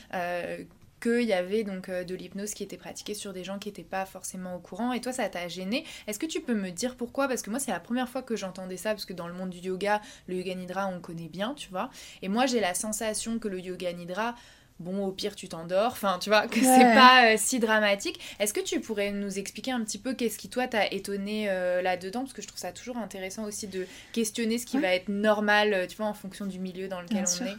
qu'il 1.04 1.24
y 1.24 1.34
avait 1.34 1.64
donc 1.64 1.90
euh, 1.90 2.04
de 2.04 2.16
l'hypnose 2.16 2.54
qui 2.54 2.64
était 2.64 2.78
pratiquée 2.78 3.14
sur 3.14 3.34
des 3.34 3.44
gens 3.44 3.60
qui 3.60 3.70
n'étaient 3.70 3.84
pas 3.84 4.06
forcément 4.06 4.56
au 4.56 4.60
courant. 4.60 4.94
Et 4.94 5.02
toi, 5.02 5.12
ça 5.12 5.28
t'a 5.28 5.48
gêné. 5.48 5.84
Est-ce 6.08 6.18
que 6.18 6.26
tu 6.26 6.40
peux 6.40 6.56
me 6.56 6.70
dire 6.70 6.96
pourquoi? 6.96 7.28
Parce 7.28 7.42
que 7.42 7.50
moi, 7.50 7.60
c'est 7.60 7.72
la 7.72 7.80
première 7.80 8.08
fois 8.08 8.22
que 8.22 8.36
j'entendais 8.36 8.78
ça, 8.78 8.92
parce 8.92 9.06
que 9.06 9.14
dans 9.14 9.28
le 9.28 9.34
monde 9.34 9.50
du 9.50 9.60
yoga, 9.60 10.02
le 10.28 10.36
yoga 10.36 10.56
nidra, 10.56 10.88
on 10.88 11.02
connaît 11.02 11.28
bien, 11.28 11.54
tu 11.54 11.70
vois. 11.70 11.90
Et 12.22 12.30
moi, 12.30 12.46
j'ai 12.46 12.60
la 12.60 12.74
sensation 12.74 13.38
que 13.38 13.48
le 13.48 13.60
yoga 13.60 13.92
nidra 13.92 14.36
bon 14.80 15.06
au 15.06 15.12
pire 15.12 15.36
tu 15.36 15.48
t'endors. 15.48 15.92
Enfin 15.92 16.18
tu 16.20 16.30
vois 16.30 16.48
que 16.48 16.60
c'est 16.60 16.94
pas 16.94 17.32
euh, 17.32 17.36
si 17.38 17.60
dramatique. 17.60 18.20
Est-ce 18.40 18.54
que 18.54 18.60
tu 18.60 18.82
pourrais 18.82 19.12
nous 19.12 19.38
expliquer 19.38 19.72
un 19.72 19.82
petit 19.84 20.00
peu 20.00 20.14
qu'est-ce 20.14 20.38
qui 20.38 20.50
toi 20.50 20.68
t'a 20.68 20.88
étonné 20.88 21.46
euh, 21.48 21.82
là-dedans? 21.84 22.22
Parce 22.22 22.34
que 22.34 22.42
je 22.42 22.48
trouve 22.48 22.60
ça 22.60 22.72
toujours 22.72 22.98
intéressant 22.98 23.44
aussi 23.46 23.68
de 23.68 23.86
questionner 24.14 24.58
ce 24.58 24.66
qui 24.66 24.80
va 24.80 24.94
être 24.94 25.10
normal 25.10 25.86
tu 25.88 25.96
vois 25.96 26.08
en 26.08 26.16
fonction 26.16 26.48
du 26.48 26.58
milieu 26.58 26.88
dans 26.88 27.02
lequel 27.02 27.24
on 27.40 27.46
est 27.46 27.56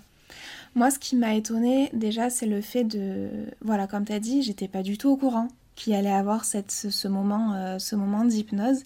moi, 0.74 0.90
ce 0.90 0.98
qui 0.98 1.16
m'a 1.16 1.34
étonnée 1.34 1.90
déjà, 1.92 2.30
c'est 2.30 2.46
le 2.46 2.60
fait 2.60 2.84
de. 2.84 3.28
Voilà, 3.60 3.86
comme 3.86 4.04
tu 4.04 4.12
as 4.12 4.20
dit, 4.20 4.42
j'étais 4.42 4.68
pas 4.68 4.82
du 4.82 4.98
tout 4.98 5.08
au 5.08 5.16
courant 5.16 5.48
qu'il 5.74 5.94
allait 5.94 6.10
avoir 6.10 6.44
cette, 6.44 6.70
ce, 6.70 7.08
moment, 7.08 7.54
euh, 7.54 7.78
ce 7.78 7.96
moment 7.96 8.24
d'hypnose. 8.24 8.84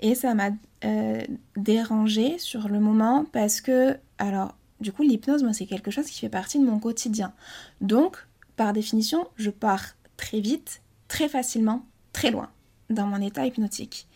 Et 0.00 0.14
ça 0.14 0.34
m'a 0.34 0.50
euh, 0.84 1.22
dérangée 1.56 2.38
sur 2.38 2.68
le 2.68 2.80
moment 2.80 3.24
parce 3.32 3.60
que, 3.60 3.96
alors, 4.18 4.54
du 4.80 4.92
coup, 4.92 5.02
l'hypnose, 5.02 5.42
moi, 5.42 5.52
c'est 5.52 5.66
quelque 5.66 5.90
chose 5.90 6.06
qui 6.06 6.20
fait 6.20 6.28
partie 6.28 6.58
de 6.58 6.64
mon 6.64 6.78
quotidien. 6.78 7.32
Donc, 7.80 8.16
par 8.56 8.72
définition, 8.72 9.26
je 9.36 9.50
pars 9.50 9.96
très 10.16 10.40
vite, 10.40 10.82
très 11.08 11.28
facilement, 11.28 11.84
très 12.12 12.30
loin 12.30 12.50
dans 12.90 13.06
mon 13.06 13.20
état 13.20 13.46
hypnotique. 13.46 14.06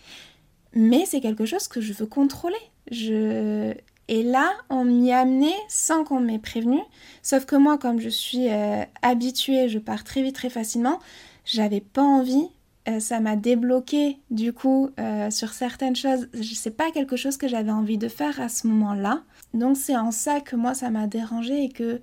Mais 0.75 1.05
c'est 1.07 1.21
quelque 1.21 1.45
chose 1.45 1.69
que 1.69 1.81
je 1.81 1.93
veux 1.93 2.07
contrôler. 2.07 2.57
Je... 2.91 3.75
Et 4.09 4.23
là, 4.23 4.53
on 4.69 4.85
m'y 4.85 5.13
a 5.13 5.21
amené 5.21 5.53
sans 5.69 6.05
qu'on 6.05 6.21
m'ait 6.21 6.39
prévenu. 6.39 6.81
Sauf 7.23 7.45
que 7.45 7.57
moi, 7.57 7.79
comme 7.79 8.01
je 8.01 8.09
suis 8.09 8.49
euh, 8.49 8.85
habituée, 9.03 9.69
je 9.69 9.79
pars 9.79 10.05
très 10.05 10.23
vite, 10.23 10.35
très 10.35 10.51
facilement, 10.51 10.99
j'avais 11.45 11.81
pas 11.81 12.03
envie. 12.03 12.49
Euh, 12.89 12.99
ça 12.99 13.21
m'a 13.21 13.37
débloqué 13.37 14.19
du 14.31 14.53
coup 14.53 14.91
euh, 14.99 15.31
sur 15.31 15.53
certaines 15.53 15.95
choses. 15.95 16.29
C'est 16.43 16.77
pas 16.77 16.91
quelque 16.91 17.15
chose 17.15 17.37
que 17.37 17.47
j'avais 17.47 17.71
envie 17.71 17.97
de 17.97 18.09
faire 18.09 18.41
à 18.41 18.49
ce 18.49 18.67
moment-là. 18.67 19.23
Donc 19.55 19.77
c'est 19.77 19.97
en 19.97 20.11
ça 20.11 20.41
que 20.41 20.57
moi 20.57 20.75
ça 20.75 20.91
m'a 20.91 21.07
dérangé 21.07 21.63
et 21.63 21.69
que 21.69 22.01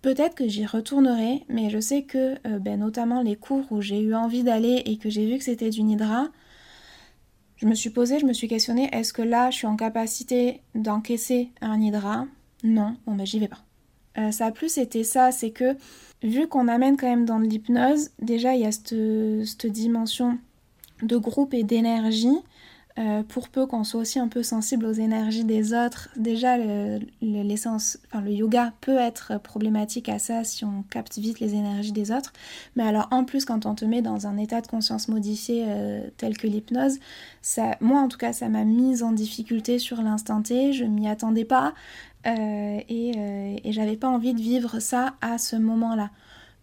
peut-être 0.00 0.34
que 0.34 0.48
j'y 0.48 0.64
retournerai, 0.64 1.44
mais 1.50 1.68
je 1.68 1.80
sais 1.80 2.02
que 2.02 2.36
ben, 2.60 2.80
notamment 2.80 3.20
les 3.20 3.36
cours 3.36 3.70
où 3.70 3.82
j'ai 3.82 4.00
eu 4.00 4.14
envie 4.14 4.42
d'aller 4.42 4.82
et 4.86 4.96
que 4.96 5.10
j'ai 5.10 5.26
vu 5.26 5.36
que 5.36 5.44
c'était 5.44 5.70
du 5.70 5.82
Nidra, 5.82 6.28
je 7.56 7.66
me 7.66 7.74
suis 7.74 7.90
posée, 7.90 8.18
je 8.18 8.26
me 8.26 8.32
suis 8.32 8.48
questionnée, 8.48 8.88
est-ce 8.92 9.12
que 9.12 9.22
là 9.22 9.50
je 9.50 9.56
suis 9.58 9.66
en 9.66 9.76
capacité 9.76 10.60
d'encaisser 10.74 11.50
un 11.60 11.80
hydra? 11.80 12.26
Non, 12.62 12.96
bon 13.06 13.14
ben 13.14 13.26
j'y 13.26 13.38
vais 13.38 13.48
pas. 13.48 14.32
ça 14.32 14.46
a 14.46 14.50
plus 14.50 14.78
été 14.78 15.04
ça, 15.04 15.32
c'est 15.32 15.50
que 15.50 15.76
vu 16.22 16.48
qu'on 16.48 16.68
amène 16.68 16.96
quand 16.96 17.08
même 17.08 17.26
dans 17.26 17.38
l'hypnose, 17.38 18.10
déjà 18.20 18.54
il 18.54 18.62
y 18.62 18.66
a 18.66 18.72
cette 18.72 19.66
dimension 19.66 20.38
de 21.02 21.16
groupe 21.16 21.54
et 21.54 21.62
d'énergie. 21.64 22.38
Euh, 22.96 23.24
pour 23.24 23.48
peu 23.48 23.66
qu'on 23.66 23.82
soit 23.82 24.00
aussi 24.00 24.20
un 24.20 24.28
peu 24.28 24.44
sensible 24.44 24.86
aux 24.86 24.92
énergies 24.92 25.42
des 25.42 25.74
autres, 25.74 26.10
déjà 26.16 26.56
l'essence, 27.20 27.98
enfin, 28.06 28.20
le 28.20 28.30
yoga 28.30 28.72
peut 28.80 28.98
être 28.98 29.40
problématique 29.40 30.08
à 30.08 30.20
ça 30.20 30.44
si 30.44 30.64
on 30.64 30.84
capte 30.90 31.18
vite 31.18 31.40
les 31.40 31.54
énergies 31.54 31.90
des 31.90 32.12
autres. 32.12 32.32
Mais 32.76 32.84
alors 32.84 33.08
en 33.10 33.24
plus 33.24 33.44
quand 33.44 33.66
on 33.66 33.74
te 33.74 33.84
met 33.84 34.00
dans 34.00 34.28
un 34.28 34.36
état 34.36 34.60
de 34.60 34.68
conscience 34.68 35.08
modifié 35.08 35.64
euh, 35.66 36.08
tel 36.18 36.38
que 36.38 36.46
l'hypnose, 36.46 37.00
moi 37.80 38.00
en 38.00 38.06
tout 38.06 38.18
cas 38.18 38.32
ça 38.32 38.48
m'a 38.48 38.62
mise 38.64 39.02
en 39.02 39.10
difficulté 39.10 39.80
sur 39.80 40.00
l'instant 40.00 40.40
T, 40.42 40.72
je 40.72 40.84
m'y 40.84 41.08
attendais 41.08 41.44
pas 41.44 41.74
euh, 42.28 42.78
et, 42.88 43.60
et 43.64 43.72
j'avais 43.72 43.96
pas 43.96 44.08
envie 44.08 44.34
de 44.34 44.40
vivre 44.40 44.78
ça 44.78 45.14
à 45.20 45.38
ce 45.38 45.56
moment-là. 45.56 46.10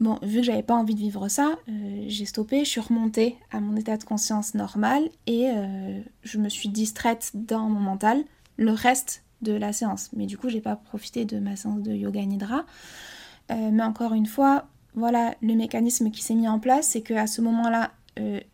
Bon, 0.01 0.17
vu 0.23 0.39
que 0.39 0.47
j'avais 0.47 0.63
pas 0.63 0.73
envie 0.73 0.95
de 0.95 0.99
vivre 0.99 1.27
ça, 1.27 1.59
euh, 1.69 2.05
j'ai 2.07 2.25
stoppé, 2.25 2.65
je 2.65 2.69
suis 2.71 2.81
remontée 2.81 3.37
à 3.51 3.59
mon 3.59 3.75
état 3.75 3.97
de 3.97 4.03
conscience 4.03 4.55
normal 4.55 5.07
et 5.27 5.51
euh, 5.51 6.01
je 6.23 6.39
me 6.39 6.49
suis 6.49 6.69
distraite 6.69 7.29
dans 7.35 7.69
mon 7.69 7.79
mental 7.79 8.23
le 8.57 8.71
reste 8.71 9.23
de 9.43 9.53
la 9.53 9.71
séance. 9.73 10.09
Mais 10.13 10.25
du 10.25 10.39
coup, 10.39 10.49
j'ai 10.49 10.59
pas 10.59 10.75
profité 10.75 11.23
de 11.23 11.37
ma 11.37 11.55
séance 11.55 11.83
de 11.83 11.93
yoga 11.93 12.25
nidra. 12.25 12.65
Euh, 13.51 13.69
mais 13.71 13.83
encore 13.83 14.15
une 14.15 14.25
fois, 14.25 14.65
voilà, 14.95 15.35
le 15.39 15.53
mécanisme 15.53 16.09
qui 16.09 16.23
s'est 16.23 16.33
mis 16.33 16.47
en 16.47 16.57
place, 16.57 16.87
c'est 16.87 17.01
qu'à 17.01 17.27
ce 17.27 17.41
moment-là, 17.41 17.91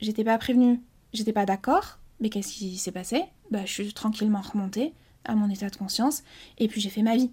j'étais 0.02 0.26
pas 0.26 0.38
prévenue, 0.38 0.82
j'étais 1.14 1.34
pas 1.34 1.46
d'accord. 1.46 2.00
Mais 2.20 2.30
qu'est-ce 2.30 2.54
qui 2.54 2.78
s'est 2.78 2.92
passé? 2.92 3.24
Bah, 3.52 3.66
Je 3.66 3.72
suis 3.72 3.94
tranquillement 3.94 4.42
remontée 4.42 4.94
à 5.24 5.34
mon 5.34 5.50
état 5.50 5.70
de 5.70 5.76
conscience 5.78 6.24
et 6.58 6.68
puis 6.68 6.82
j'ai 6.82 6.90
fait 6.90 7.04
ma 7.04 7.16
vie 7.16 7.32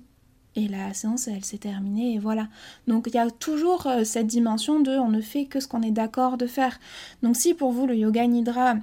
et 0.57 0.69
la 0.69 0.95
séance 0.95 1.29
elle 1.29 1.45
s'est 1.45 1.59
terminée 1.59 2.15
et 2.15 2.19
voilà. 2.19 2.49
Donc 2.87 3.07
il 3.07 3.15
y 3.15 3.19
a 3.19 3.31
toujours 3.31 3.87
euh, 3.87 4.05
cette 4.05 4.27
dimension 4.27 4.81
de 4.81 4.93
on 4.93 5.09
ne 5.09 5.21
fait 5.21 5.47
que 5.47 5.61
ce 5.61 5.69
qu'on 5.69 5.83
est 5.83 5.91
d'accord 5.91 6.37
de 6.37 6.47
faire. 6.47 6.79
Donc 7.23 7.37
si 7.37 7.55
pour 7.55 7.73
vous 7.73 7.87
le 7.87 7.97
yoga 7.97 8.27
nidra 8.27 8.75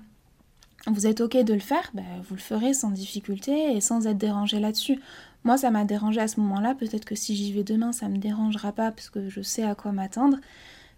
vous 0.88 1.06
êtes 1.06 1.22
ok 1.22 1.38
de 1.44 1.54
le 1.54 1.60
faire, 1.60 1.92
ben, 1.94 2.04
vous 2.28 2.36
le 2.36 2.42
ferez 2.42 2.74
sans 2.74 2.90
difficulté 2.90 3.76
et 3.76 3.82
sans 3.82 4.08
être 4.08 4.18
dérangé 4.18 4.60
là-dessus. 4.60 5.00
Moi 5.44 5.58
ça 5.58 5.72
m'a 5.72 5.86
dérangé 5.86 6.20
à 6.22 6.28
ce 6.28 6.40
moment-là, 6.40 6.76
peut-être 6.76 7.06
que 7.06 7.16
si 7.16 7.36
j'y 7.36 7.54
vais 7.54 7.64
demain 7.64 7.92
ça 7.92 8.10
me 8.10 8.18
dérangera 8.18 8.72
pas 8.72 8.92
parce 8.92 9.10
que 9.10 9.30
je 9.30 9.42
sais 9.42 9.64
à 9.64 9.76
quoi 9.76 9.92
m'attendre. 9.92 10.38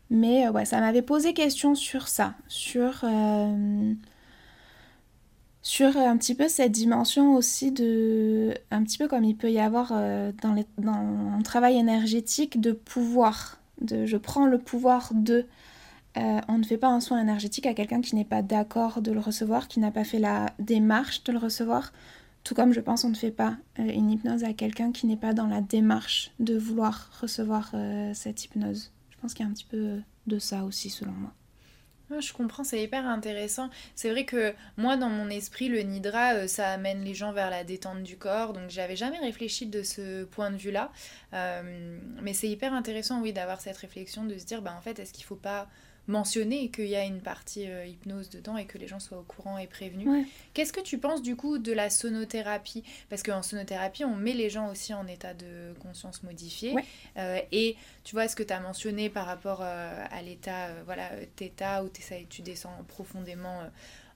Mais 0.10 0.48
euh, 0.48 0.52
ouais, 0.52 0.66
ça 0.66 0.80
m'avait 0.80 1.02
posé 1.02 1.34
question 1.34 1.76
sur 1.76 2.08
ça, 2.08 2.36
sur 2.48 3.02
euh, 3.04 3.94
sur 5.63 5.95
un 5.95 6.17
petit 6.17 6.36
peu 6.36 6.49
cette 6.49 6.73
dimension 6.73 7.36
aussi 7.36 7.71
de, 7.71 8.54
un 8.69 8.84
petit 8.84 8.97
peu 8.97 9.08
comme 9.08 9.23
il 9.23 9.36
peut 9.36 9.49
y 9.49 9.60
avoir 9.60 9.91
euh, 9.93 10.34
dans, 10.41 10.54
les, 10.54 10.65
dans 10.78 10.91
un 10.91 11.41
travail 11.41 11.78
énergétique 11.78 12.60
de 12.60 12.73
pouvoir, 12.73 13.60
de 13.82 14.06
je 14.06 14.17
prends 14.17 14.45
le 14.45 14.60
pouvoir 14.60 15.12
de. 15.15 15.45
Euh, 16.17 16.41
on 16.47 16.60
ne 16.60 16.63
fait 16.63 16.78
pas 16.78 16.89
un 16.89 16.99
soin 16.99 17.19
énergétique 17.19 17.65
à 17.65 17.73
quelqu'un 17.73 18.02
qui 18.02 18.15
n'est 18.15 18.26
pas 18.26 18.43
d'accord 18.43 19.02
de 19.02 19.12
le 19.12 19.19
recevoir, 19.19 19.67
qui 19.67 19.80
n'a 19.80 19.89
pas 19.89 20.04
fait 20.04 20.19
la 20.19 20.54
démarche 20.60 21.23
de 21.23 21.32
le 21.32 21.39
recevoir, 21.39 21.91
tout 22.43 22.54
comme 22.54 22.73
je 22.73 22.82
pense 22.82 23.04
on 23.06 23.10
ne 23.10 23.15
fait 23.15 23.32
pas 23.32 23.56
euh, 23.80 23.88
une 23.88 24.12
hypnose 24.12 24.43
à 24.43 24.54
quelqu'un 24.54 24.91
qui 24.91 25.08
n'est 25.08 25.17
pas 25.17 25.34
dans 25.34 25.47
la 25.47 25.62
démarche 25.62 26.32
de 26.39 26.58
vouloir 26.58 27.10
recevoir 27.21 27.71
cette 28.13 28.43
hypnose. 28.43 28.91
Je 29.10 29.17
pense 29.21 29.34
qu'il 29.34 29.45
y 29.45 29.47
a 29.47 29.49
un 29.49 29.54
petit 29.54 29.65
peu 29.65 30.02
de 30.28 30.39
ça 30.39 30.65
aussi 30.65 30.89
selon 30.89 31.13
moi 31.13 31.34
je 32.21 32.34
comprends, 32.34 32.63
c'est 32.63 32.82
hyper 32.82 33.08
intéressant. 33.08 33.69
C'est 33.95 34.10
vrai 34.10 34.26
que 34.26 34.54
moi, 34.78 34.97
dans 34.97 35.10
mon 35.10 35.30
esprit, 35.30 35.69
le 35.69 35.80
nidra, 35.82 36.34
euh, 36.34 36.47
ça 36.47 36.69
amène 36.69 37.04
les 37.04 37.13
gens 37.13 37.34
vers 37.34 37.49
la 37.49 37.63
détente 37.63 38.04
du 38.04 38.17
corps. 38.17 38.54
Donc, 38.54 38.69
j'avais 38.69 38.95
jamais 38.95 39.19
réfléchi 39.19 39.65
de 39.67 39.84
ce 39.84 40.23
point 40.26 40.52
de 40.52 40.58
vue-là. 40.58 40.91
Euh, 41.34 41.97
mais 42.21 42.34
c'est 42.34 42.49
hyper 42.49 42.73
intéressant, 42.73 43.21
oui, 43.21 43.34
d'avoir 43.34 43.62
cette 43.62 43.78
réflexion, 43.78 44.26
de 44.26 44.38
se 44.38 44.45
dire, 44.45 44.62
bah, 44.62 44.76
en 44.78 44.82
fait, 44.82 44.99
est-ce 44.99 45.13
qu'il 45.13 45.26
faut 45.26 45.36
pas 45.36 45.67
mentionner 46.08 46.70
qu'il 46.70 46.88
y 46.88 46.96
a 46.96 47.06
une 47.06 47.22
partie 47.22 47.70
euh, 47.70 47.86
hypnose 47.86 48.30
dedans 48.30 48.58
et 48.58 48.66
que 48.66 48.78
les 48.78 48.88
gens 48.88 49.00
soient 49.00 49.20
au 49.20 49.24
courant 49.24 49.58
et 49.58 49.68
prévenus. 49.68 50.28
Qu'est-ce 50.54 50.74
que 50.74 50.82
tu 50.82 50.98
penses 50.98 51.22
du 51.22 51.36
coup 51.36 51.58
de 51.58 51.72
la 51.72 51.89
sonothérapie? 51.89 52.84
Parce 53.10 53.24
qu'en 53.24 53.42
sonothérapie, 53.42 54.04
on 54.04 54.16
met 54.16 54.34
les 54.34 54.50
gens 54.50 54.70
aussi 54.70 54.94
en 54.94 55.08
état 55.08 55.34
de 55.34 55.74
conscience 55.82 56.24
modifiée. 56.24 56.76
Euh, 57.18 57.39
et 57.52 57.78
tu 58.04 58.16
vois 58.16 58.28
ce 58.28 58.36
que 58.36 58.44
tu 58.44 58.52
as 58.52 58.60
mentionné 58.60 59.10
par 59.10 59.26
rapport 59.26 59.62
euh, 59.62 60.06
à 60.12 60.22
l'état 60.22 60.70
voilà, 60.86 61.10
θ 61.38 61.84
où 61.84 61.89
tu 62.30 62.42
descends 62.42 62.76
profondément 62.88 63.62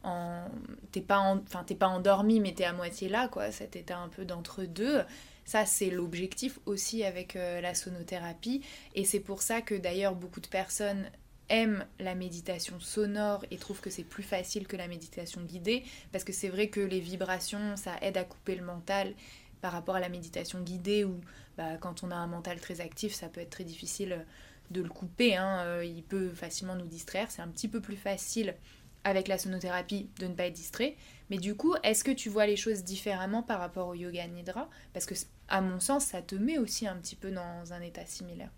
en... 0.04 0.46
T'es 0.92 1.02
pas, 1.02 1.20
enfin, 1.20 1.64
pas 1.64 1.88
endormi 1.88 2.40
mais 2.40 2.54
t'es 2.54 2.66
à 2.66 2.74
moitié 2.74 3.08
là, 3.08 3.30
quoi, 3.30 3.52
cet 3.52 3.76
état 3.76 3.98
un 3.98 4.10
peu 4.10 4.26
d'entre-deux. 4.26 5.04
Ça, 5.46 5.66
c'est 5.66 5.90
l'objectif 5.90 6.60
aussi 6.66 7.06
avec 7.06 7.36
la 7.36 7.74
sonothérapie. 7.74 8.62
Et 8.96 9.06
c'est 9.06 9.22
pour 9.22 9.42
ça 9.42 9.62
que 9.62 9.76
d'ailleurs 9.76 10.14
beaucoup 10.14 10.42
de 10.42 10.48
personnes 10.48 11.10
aiment 11.50 11.86
la 12.00 12.16
méditation 12.16 12.80
sonore 12.80 13.46
et 13.52 13.58
trouvent 13.58 13.82
que 13.82 13.90
c'est 13.90 14.04
plus 14.04 14.24
facile 14.24 14.68
que 14.68 14.76
la 14.78 14.88
méditation 14.88 15.42
guidée, 15.42 15.84
parce 16.12 16.24
que 16.24 16.34
c'est 16.34 16.50
vrai 16.50 16.68
que 16.70 16.80
les 16.80 17.00
vibrations, 17.00 17.76
ça 17.76 17.96
aide 18.02 18.18
à 18.18 18.24
couper 18.24 18.56
le 18.56 18.64
mental 18.64 19.14
par 19.62 19.72
rapport 19.72 19.96
à 19.96 20.00
la 20.00 20.10
méditation 20.10 20.62
guidée, 20.62 21.04
où 21.04 21.20
bah, 21.58 21.78
quand 21.78 22.04
on 22.04 22.12
a 22.12 22.16
un 22.16 22.28
mental 22.28 22.60
très 22.60 22.82
actif, 22.82 23.14
ça 23.14 23.28
peut 23.28 23.42
être 23.42 23.50
très 23.50 23.64
difficile 23.64 24.26
de 24.70 24.82
le 24.82 24.90
couper, 24.90 25.36
hein. 25.36 25.64
euh, 25.66 25.86
il 25.86 26.04
peut 26.04 26.30
facilement 26.30 26.76
nous 26.76 26.86
distraire, 26.86 27.32
c'est 27.32 27.42
un 27.42 27.48
petit 27.48 27.68
peu 27.68 27.82
plus 27.82 27.96
facile 27.96 28.56
avec 29.04 29.30
la 29.30 29.38
sonothérapie 29.38 30.10
de 30.20 30.28
ne 30.28 30.34
pas 30.34 30.48
être 30.48 30.54
distrait. 30.54 30.98
Mais 31.30 31.38
du 31.38 31.56
coup, 31.56 31.76
est-ce 31.84 32.04
que 32.04 32.12
tu 32.12 32.30
vois 32.30 32.46
les 32.46 32.58
choses 32.58 32.84
différemment 32.84 33.42
par 33.42 33.60
rapport 33.60 33.88
au 33.88 33.94
yoga 33.94 34.28
nidra? 34.28 34.70
Parce 34.94 35.06
que 35.06 35.16
à 35.48 35.62
mon 35.62 35.80
sens, 35.80 36.06
ça 36.06 36.22
te 36.22 36.36
met 36.36 36.58
aussi 36.58 36.88
un 36.88 36.98
petit 36.98 37.16
peu 37.16 37.32
dans 37.32 37.72
un 37.72 37.82
état 37.82 38.06
similaire. 38.06 38.52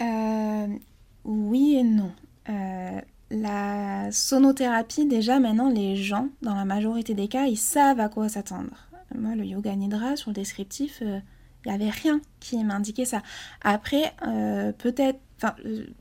Euh, 0.00 0.78
oui 1.26 1.76
et 1.76 1.82
non. 1.82 2.12
Euh, 2.48 3.00
la 3.30 4.10
sonothérapie, 4.12 5.06
déjà 5.06 5.40
maintenant, 5.40 5.68
les 5.68 5.96
gens, 5.96 6.28
dans 6.42 6.54
la 6.54 6.64
majorité 6.64 7.14
des 7.14 7.28
cas, 7.28 7.46
ils 7.46 7.56
savent 7.56 8.00
à 8.00 8.08
quoi 8.08 8.28
s'attendre. 8.28 8.88
Moi, 9.14 9.34
le 9.34 9.44
yoga 9.44 9.74
nidra, 9.74 10.16
sur 10.16 10.30
le 10.30 10.34
descriptif, 10.34 10.98
il 11.00 11.08
euh, 11.08 11.18
n'y 11.66 11.72
avait 11.72 11.90
rien 11.90 12.20
qui 12.40 12.62
m'indiquait 12.62 13.04
ça. 13.04 13.22
Après, 13.62 14.14
euh, 14.26 14.72
peut-être, 14.72 15.18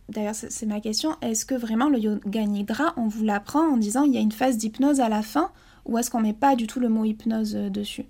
d'ailleurs, 0.10 0.36
c'est 0.36 0.66
ma 0.66 0.80
question, 0.80 1.16
est-ce 1.22 1.46
que 1.46 1.56
vraiment 1.56 1.90
le 1.90 2.00
yoga 2.00 2.46
nidra, 2.46 2.94
on 2.96 3.08
vous 3.08 3.24
l'apprend 3.24 3.68
en 3.74 3.78
disant 3.78 4.04
il 4.04 4.14
y 4.14 4.18
a 4.18 4.22
une 4.22 4.32
phase 4.32 4.58
d'hypnose 4.58 5.00
à 5.00 5.10
la 5.10 5.24
fin, 5.24 5.52
ou 5.86 5.98
est-ce 5.98 6.12
qu'on 6.12 6.22
met 6.22 6.34
pas 6.34 6.56
du 6.56 6.68
tout 6.68 6.80
le 6.80 6.90
mot 6.90 7.04
hypnose 7.04 7.54
dessus? 7.54 8.06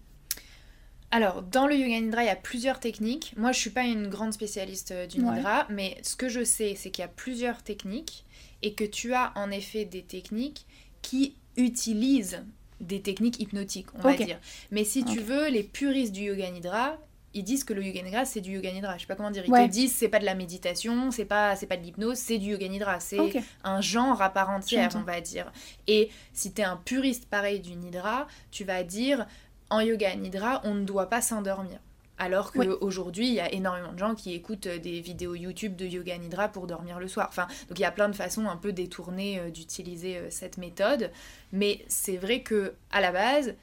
Alors, 1.15 1.43
dans 1.43 1.65
le 1.65 1.77
Yoga 1.77 2.01
Nidra, 2.01 2.23
il 2.23 2.27
y 2.27 2.29
a 2.29 2.35
plusieurs 2.35 2.81
techniques. 2.81 3.33
Moi, 3.37 3.53
je 3.53 3.59
suis 3.59 3.69
pas 3.69 3.83
une 3.83 4.09
grande 4.09 4.33
spécialiste 4.33 4.91
euh, 4.91 5.07
du 5.07 5.19
Nidra, 5.21 5.65
mais 5.69 5.97
ce 6.03 6.17
que 6.17 6.27
je 6.27 6.43
sais, 6.43 6.75
c'est 6.75 6.91
qu'il 6.91 7.03
y 7.03 7.05
a 7.05 7.07
plusieurs 7.07 7.63
techniques 7.63 8.25
et 8.61 8.73
que 8.73 8.83
tu 8.83 9.13
as 9.13 9.31
en 9.35 9.49
effet 9.49 9.85
des 9.85 10.01
techniques 10.01 10.65
qui 11.01 11.35
utilisent 11.55 12.43
des 12.81 13.01
techniques 13.01 13.39
hypnotiques, 13.39 13.87
on 13.95 13.99
va 13.99 14.17
dire. 14.17 14.41
Mais 14.71 14.83
si 14.83 15.05
tu 15.05 15.21
veux, 15.21 15.47
les 15.47 15.63
puristes 15.63 16.11
du 16.11 16.23
Yoga 16.23 16.51
Nidra, 16.51 16.97
ils 17.35 17.43
disent 17.43 17.65
que 17.65 17.73
le 17.73 17.83
yoga 17.83 18.01
nidra 18.01 18.23
c'est 18.23 18.39
du 18.39 18.53
yoga 18.53 18.71
nidra. 18.71 18.95
Je 18.95 19.01
sais 19.01 19.07
pas 19.07 19.15
comment 19.15 19.29
dire. 19.29 19.43
Ils 19.45 19.51
te 19.51 19.67
disent 19.67 19.93
c'est 19.93 20.07
pas 20.07 20.19
de 20.19 20.25
la 20.25 20.35
méditation, 20.35 21.11
c'est 21.11 21.25
pas 21.25 21.55
c'est 21.57 21.67
pas 21.67 21.75
de 21.75 21.83
l'hypnose, 21.83 22.17
c'est 22.17 22.37
du 22.37 22.51
yoga 22.51 22.67
nidra. 22.67 23.01
C'est 23.01 23.43
un 23.63 23.81
genre 23.81 24.21
à 24.21 24.29
part 24.29 24.49
entière, 24.49 24.89
on 24.95 25.03
va 25.03 25.19
dire. 25.19 25.51
Et 25.85 26.09
si 26.33 26.53
tu 26.53 26.61
es 26.61 26.63
un 26.63 26.77
puriste 26.77 27.25
pareil 27.25 27.59
du 27.59 27.75
nidra, 27.75 28.27
tu 28.51 28.63
vas 28.63 28.83
dire 28.83 29.27
en 29.69 29.79
yoga 29.79 30.15
nidra, 30.15 30.61
on 30.63 30.73
ne 30.73 30.85
doit 30.85 31.09
pas 31.09 31.21
s'endormir. 31.21 31.79
Alors 32.17 32.53
qu'aujourd'hui, 32.53 33.27
il 33.27 33.33
y 33.33 33.41
a 33.41 33.51
énormément 33.51 33.91
de 33.91 33.99
gens 33.99 34.15
qui 34.15 34.33
écoutent 34.33 34.67
euh, 34.67 34.79
des 34.79 35.01
vidéos 35.01 35.35
YouTube 35.35 35.75
de 35.75 35.85
yoga 35.85 36.17
nidra 36.17 36.47
pour 36.47 36.65
dormir 36.65 36.97
le 36.99 37.09
soir. 37.09 37.27
Enfin, 37.29 37.47
donc 37.67 37.77
il 37.77 37.81
y 37.81 37.85
a 37.85 37.91
plein 37.91 38.07
de 38.07 38.15
façons 38.15 38.47
un 38.47 38.55
peu 38.55 38.71
détournées 38.71 39.39
euh, 39.39 39.49
d'utiliser 39.49 40.17
euh, 40.17 40.27
cette 40.29 40.57
méthode. 40.57 41.11
Mais 41.51 41.83
c'est 41.89 42.15
vrai 42.15 42.41
que 42.41 42.73
à 42.91 43.01
la 43.01 43.11
base, 43.11 43.55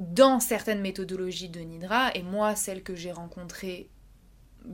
dans 0.00 0.40
certaines 0.40 0.80
méthodologies 0.80 1.50
de 1.50 1.60
nidra, 1.60 2.10
et 2.14 2.22
moi, 2.22 2.56
celle 2.56 2.82
que 2.82 2.96
j'ai 2.96 3.12
rencontrée 3.12 3.88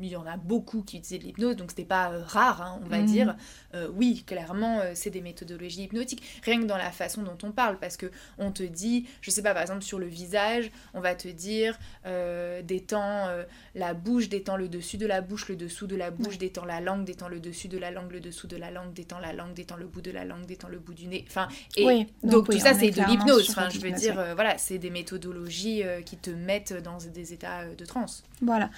il 0.01 0.09
y 0.09 0.17
en 0.17 0.27
a 0.27 0.37
beaucoup 0.37 0.83
qui 0.83 0.99
utilisaient 0.99 1.19
de 1.19 1.25
l'hypnose, 1.25 1.57
donc 1.57 1.71
c'était 1.71 1.85
pas 1.85 2.11
euh, 2.11 2.23
rare, 2.25 2.63
hein, 2.63 2.81
on 2.85 2.89
va 2.89 2.99
mhm. 2.99 3.07
dire. 3.07 3.37
Euh, 3.75 3.89
oui, 3.95 4.25
clairement, 4.27 4.81
euh, 4.81 4.93
c'est 4.95 5.11
des 5.11 5.21
méthodologies 5.21 5.85
hypnotiques, 5.85 6.23
rien 6.43 6.61
que 6.61 6.67
dans 6.67 6.77
la 6.77 6.91
façon 6.91 7.23
dont 7.23 7.39
on 7.43 7.53
parle, 7.53 7.79
parce 7.79 7.97
que 7.97 8.11
on 8.39 8.51
te 8.51 8.63
dit, 8.63 9.07
je 9.21 9.31
sais 9.31 9.43
pas, 9.43 9.53
par 9.53 9.63
exemple 9.63 9.83
sur 9.83 9.99
le 9.99 10.07
visage, 10.07 10.71
on 10.95 11.01
va 11.01 11.15
te 11.15 11.29
dire 11.29 11.79
détends 12.65 13.29
la 13.75 13.95
bouche, 13.95 14.29
détends 14.29 14.57
le 14.57 14.69
dessus 14.69 14.97
de 14.97 15.07
la 15.07 15.21
bouche, 15.21 15.49
le 15.49 15.57
dessous 15.57 15.87
de 15.87 15.97
la 15.97 16.11
bouche, 16.11 16.39
détends 16.39 16.65
la 16.65 16.81
langue, 16.81 17.05
détends 17.05 17.29
le 17.29 17.41
dessus 17.41 17.69
de 17.69 17.79
la 17.79 17.91
langue, 17.91 18.13
le 18.13 18.21
dessous 18.21 18.47
de 18.47 18.57
la 18.57 18.71
langue, 18.71 18.93
détends 18.93 19.19
la 19.19 19.33
langue, 19.33 19.55
détends 19.55 19.77
le 19.77 19.87
bout 19.87 20.01
de 20.01 20.11
la 20.11 20.25
langue, 20.25 20.47
détends 20.47 20.69
le 20.69 20.79
bout 20.79 20.95
du 20.95 21.07
nez. 21.07 21.25
Enfin, 21.29 21.49
et 21.77 22.07
donc, 22.23 22.51
tout 22.51 22.59
ça 22.59 22.75
c'est 22.75 22.91
de 22.91 23.03
l'hypnose. 23.03 23.51
Enfin, 23.51 23.69
je 23.69 23.81
veux 23.81 23.91
dire, 23.91 24.15
voilà, 24.35 24.59
c'est 24.59 24.79
des 24.79 24.91
méthodologies 24.91 25.83
qui 26.05 26.17
te 26.17 26.31
mettent 26.31 26.75
dans 26.83 26.99
des 26.99 27.33
états 27.33 27.67
de 27.67 27.85
transe. 27.85 28.25
Voilà. 28.41 28.71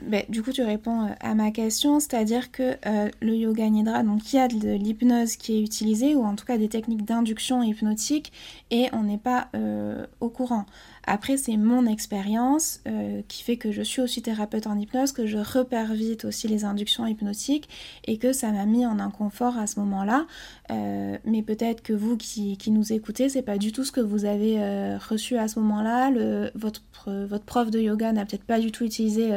Ben, 0.00 0.24
du 0.28 0.42
coup, 0.42 0.52
tu 0.52 0.62
réponds 0.62 1.06
euh, 1.06 1.14
à 1.20 1.34
ma 1.34 1.50
question, 1.50 1.98
c'est-à-dire 2.00 2.50
que 2.50 2.76
euh, 2.86 3.08
le 3.22 3.34
yoga 3.36 3.68
nidra, 3.68 4.02
donc 4.02 4.32
il 4.32 4.36
y 4.36 4.38
a 4.38 4.48
de 4.48 4.74
l'hypnose 4.74 5.36
qui 5.36 5.56
est 5.56 5.62
utilisée, 5.62 6.14
ou 6.14 6.24
en 6.24 6.34
tout 6.34 6.44
cas 6.44 6.58
des 6.58 6.68
techniques 6.68 7.04
d'induction 7.04 7.62
hypnotique, 7.62 8.32
et 8.70 8.88
on 8.92 9.04
n'est 9.04 9.18
pas 9.18 9.48
euh, 9.54 10.06
au 10.20 10.28
courant. 10.28 10.66
Après, 11.06 11.36
c'est 11.36 11.56
mon 11.56 11.86
expérience 11.86 12.80
euh, 12.86 13.20
qui 13.28 13.42
fait 13.42 13.56
que 13.56 13.72
je 13.72 13.82
suis 13.82 14.00
aussi 14.00 14.22
thérapeute 14.22 14.66
en 14.66 14.78
hypnose, 14.78 15.12
que 15.12 15.26
je 15.26 15.36
repère 15.38 15.92
vite 15.92 16.24
aussi 16.24 16.48
les 16.48 16.64
inductions 16.64 17.06
hypnotiques 17.06 17.68
et 18.06 18.16
que 18.16 18.32
ça 18.32 18.50
m'a 18.52 18.64
mis 18.64 18.86
en 18.86 18.98
inconfort 18.98 19.58
à 19.58 19.66
ce 19.66 19.80
moment-là. 19.80 20.26
Euh, 20.70 21.18
mais 21.24 21.42
peut-être 21.42 21.82
que 21.82 21.92
vous 21.92 22.16
qui, 22.16 22.58
nous 22.68 22.92
écoutez, 22.92 23.28
c'est 23.28 23.42
pas 23.42 23.58
du 23.58 23.72
tout 23.72 23.84
ce 23.84 23.92
que 23.92 24.00
vous 24.00 24.24
avez 24.24 24.62
euh, 24.62 24.96
reçu 24.96 25.36
à 25.36 25.46
ce 25.48 25.60
moment-là. 25.60 26.10
Votre, 26.54 26.82
votre 27.26 27.44
prof 27.44 27.70
de 27.70 27.80
yoga 27.80 28.12
n'a 28.12 28.24
peut-être 28.24 28.44
pas 28.44 28.58
du 28.58 28.72
tout 28.72 28.84
utilisé 28.84 29.30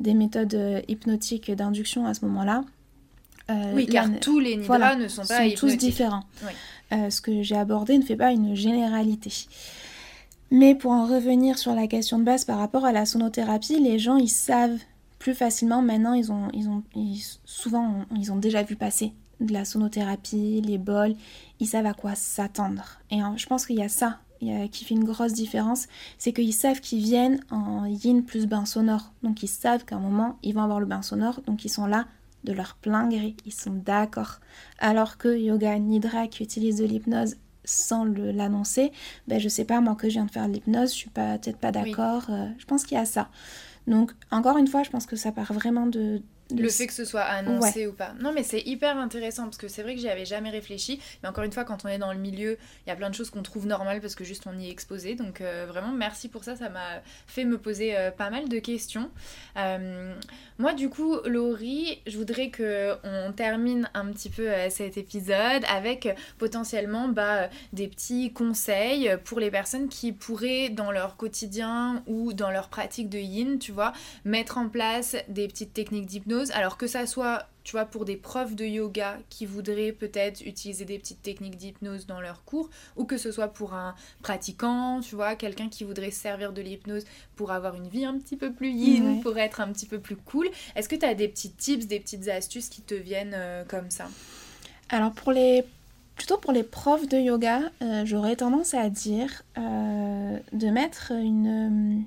des 0.00 0.14
méthodes 0.14 0.82
hypnotiques 0.88 1.50
d'induction 1.50 2.06
à 2.06 2.14
ce 2.14 2.24
moment-là. 2.24 2.64
oui, 3.74 3.86
car 3.86 4.08
tous 4.20 4.40
les 4.40 4.56
nidras 4.56 4.96
ne 4.96 5.06
sont 5.06 5.24
pas 5.24 5.48
tous 5.50 5.76
différents. 5.76 6.24
ce 6.90 7.20
que 7.20 7.42
j'ai 7.42 7.56
abordé 7.56 7.98
ne 7.98 8.04
fait 8.04 8.16
pas 8.16 8.32
une 8.32 8.56
généralité. 8.56 9.46
Mais 10.54 10.76
pour 10.76 10.92
en 10.92 11.04
revenir 11.04 11.58
sur 11.58 11.74
la 11.74 11.88
question 11.88 12.16
de 12.16 12.22
base 12.22 12.44
par 12.44 12.58
rapport 12.58 12.84
à 12.84 12.92
la 12.92 13.06
sonothérapie, 13.06 13.80
les 13.80 13.98
gens 13.98 14.14
ils 14.14 14.28
savent 14.28 14.78
plus 15.18 15.34
facilement 15.34 15.82
maintenant, 15.82 16.14
ils 16.14 16.30
ont, 16.30 16.84
souvent 17.44 18.04
déjà 18.36 18.62
vu 18.62 18.76
passer 18.76 19.12
de 19.40 19.52
la 19.52 19.64
sonothérapie, 19.64 20.60
les 20.60 20.78
bols, 20.78 21.16
ils 21.58 21.66
savent 21.66 21.86
à 21.86 21.92
quoi 21.92 22.14
s'attendre. 22.14 23.00
Et 23.10 23.18
je 23.36 23.46
pense 23.46 23.66
qu'il 23.66 23.80
y 23.80 23.82
a 23.82 23.88
ça 23.88 24.20
qui 24.38 24.84
fait 24.84 24.94
une 24.94 25.02
grosse 25.02 25.32
différence, 25.32 25.88
c'est 26.18 26.32
qu'ils 26.32 26.54
savent 26.54 26.80
qu'ils 26.80 27.02
viennent 27.02 27.40
en 27.50 27.86
yin 27.86 28.22
plus 28.22 28.46
bain 28.46 28.64
sonore. 28.64 29.12
Donc 29.24 29.42
ils 29.42 29.48
savent 29.48 29.84
qu'à 29.84 29.96
un 29.96 30.00
moment, 30.00 30.38
ils 30.44 30.54
vont 30.54 30.62
avoir 30.62 30.78
le 30.78 30.86
bain 30.86 31.02
sonore, 31.02 31.40
donc 31.48 31.64
ils 31.64 31.68
sont 31.68 31.86
là 31.86 32.06
de 32.44 32.52
leur 32.52 32.76
plein 32.76 33.08
gré, 33.08 33.34
ils 33.44 33.52
sont 33.52 33.72
d'accord. 33.72 34.38
Alors 34.78 35.18
que 35.18 35.36
Yoga 35.36 35.76
Nidra 35.80 36.28
qui 36.28 36.44
utilise 36.44 36.76
de 36.76 36.84
l'hypnose 36.84 37.34
sans 37.64 38.04
l'annoncer, 38.04 38.92
ben 39.28 39.38
je 39.38 39.48
sais 39.48 39.64
pas, 39.64 39.80
moi 39.80 39.94
que 39.94 40.08
je 40.08 40.14
viens 40.14 40.26
de 40.26 40.30
faire 40.30 40.48
de 40.48 40.54
l'hypnose, 40.54 40.90
je 40.90 40.96
suis 40.96 41.10
pas 41.10 41.38
peut-être 41.38 41.58
pas 41.58 41.72
d'accord. 41.72 42.24
Euh, 42.30 42.48
je 42.58 42.64
pense 42.66 42.84
qu'il 42.84 42.96
y 42.96 43.00
a 43.00 43.04
ça. 43.04 43.28
Donc 43.86 44.12
encore 44.30 44.56
une 44.58 44.66
fois, 44.66 44.82
je 44.82 44.90
pense 44.90 45.06
que 45.06 45.16
ça 45.16 45.32
part 45.32 45.52
vraiment 45.52 45.86
de, 45.86 46.22
le 46.50 46.68
fait 46.68 46.86
que 46.86 46.92
ce 46.92 47.04
soit 47.04 47.22
annoncé 47.22 47.86
ou 47.86 47.92
pas. 47.92 48.12
Non, 48.20 48.32
mais 48.32 48.42
c'est 48.42 48.60
hyper 48.60 48.96
intéressant 48.98 49.44
parce 49.44 49.56
que 49.56 49.68
c'est 49.68 49.82
vrai 49.82 49.94
que 49.94 50.00
j'y 50.00 50.08
avais 50.08 50.26
jamais 50.26 50.50
réfléchi. 50.50 51.00
Mais 51.22 51.28
encore 51.28 51.44
une 51.44 51.52
fois, 51.52 51.64
quand 51.64 51.84
on 51.84 51.88
est 51.88 51.98
dans 51.98 52.12
le 52.12 52.18
milieu, 52.18 52.58
il 52.86 52.90
y 52.90 52.92
a 52.92 52.96
plein 52.96 53.08
de 53.08 53.14
choses 53.14 53.30
qu'on 53.30 53.42
trouve 53.42 53.66
normales 53.66 54.00
parce 54.00 54.14
que 54.14 54.24
juste 54.24 54.46
on 54.46 54.58
y 54.58 54.68
est 54.68 54.70
exposé. 54.70 55.14
Donc 55.14 55.40
euh, 55.40 55.66
vraiment, 55.66 55.92
merci 55.92 56.28
pour 56.28 56.44
ça. 56.44 56.54
Ça 56.56 56.68
m'a 56.68 57.02
fait 57.26 57.44
me 57.44 57.58
poser 57.58 57.96
euh, 57.96 58.10
pas 58.10 58.30
mal 58.30 58.48
de 58.48 58.58
questions. 58.58 59.10
Euh, 60.58 60.62
moi, 60.62 60.72
du 60.72 60.88
coup, 60.88 61.16
Laurie, 61.24 62.00
je 62.06 62.16
voudrais 62.16 62.50
que 62.50 62.94
on 63.04 63.32
termine 63.32 63.90
un 63.94 64.06
petit 64.06 64.30
peu 64.30 64.48
cet 64.70 64.96
épisode 64.96 65.64
avec 65.68 66.08
potentiellement 66.38 67.08
bah, 67.08 67.48
des 67.72 67.88
petits 67.88 68.32
conseils 68.32 69.16
pour 69.24 69.40
les 69.40 69.50
personnes 69.50 69.88
qui 69.88 70.12
pourraient 70.12 70.68
dans 70.68 70.90
leur 70.90 71.16
quotidien 71.16 72.02
ou 72.06 72.32
dans 72.32 72.50
leur 72.50 72.68
pratique 72.68 73.08
de 73.08 73.18
yin, 73.18 73.58
tu 73.58 73.72
vois, 73.72 73.92
mettre 74.24 74.58
en 74.58 74.68
place 74.68 75.16
des 75.28 75.48
petites 75.48 75.74
techniques 75.74 76.06
d'hypnose. 76.06 76.50
Alors 76.52 76.76
que 76.76 76.86
ça 76.86 77.06
soit, 77.06 77.46
tu 77.64 77.72
vois, 77.72 77.86
pour 77.86 78.04
des 78.04 78.16
profs 78.16 78.54
de 78.54 78.64
yoga 78.64 79.18
qui 79.30 79.46
voudraient 79.46 79.92
peut-être 79.92 80.42
utiliser 80.42 80.84
des 80.84 80.98
petites 80.98 81.22
techniques 81.22 81.56
d'hypnose 81.56 82.06
dans 82.06 82.20
leurs 82.20 82.44
cours, 82.44 82.68
ou 82.96 83.04
que 83.04 83.16
ce 83.16 83.32
soit 83.32 83.48
pour 83.48 83.72
un 83.72 83.94
pratiquant, 84.22 85.00
tu 85.00 85.16
vois, 85.16 85.34
quelqu'un 85.34 85.68
qui 85.70 85.82
voudrait 85.82 86.10
servir 86.10 86.52
de 86.52 86.60
l'hypnose 86.60 87.04
pour 87.36 87.50
avoir 87.50 87.74
une 87.74 87.88
vie 87.88 88.04
un 88.04 88.18
petit 88.18 88.36
peu 88.36 88.52
plus 88.52 88.70
yin, 88.70 89.20
pour 89.22 89.38
être 89.38 89.60
un 89.60 89.72
petit 89.72 89.86
peu 89.86 89.98
plus 89.98 90.16
cool. 90.16 90.48
Est-ce 90.76 90.88
que 90.88 90.96
tu 90.96 91.06
as 91.06 91.14
des 91.14 91.26
petits 91.26 91.50
tips, 91.50 91.86
des 91.86 92.00
petites 92.00 92.28
astuces 92.28 92.68
qui 92.68 92.82
te 92.82 92.94
viennent 92.94 93.34
euh, 93.34 93.64
comme 93.64 93.90
ça? 93.90 94.08
Alors 94.90 95.12
pour 95.12 95.32
les 95.32 95.64
plutôt 96.16 96.36
pour 96.36 96.52
les 96.52 96.62
profs 96.62 97.08
de 97.08 97.16
yoga, 97.16 97.60
euh, 97.82 98.02
j'aurais 98.04 98.36
tendance 98.36 98.74
à 98.74 98.88
dire 98.88 99.42
euh, 99.58 100.38
de 100.52 100.68
mettre 100.68 101.12
une, 101.12 102.04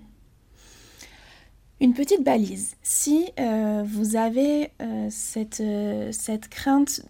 une 1.80 1.94
petite 1.94 2.24
balise. 2.24 2.76
Si 2.82 3.30
euh, 3.40 3.84
vous 3.86 4.16
avez 4.16 4.72
euh, 4.82 5.08
cette, 5.10 5.62
euh, 5.62 6.12
cette, 6.12 6.50
crainte 6.50 7.02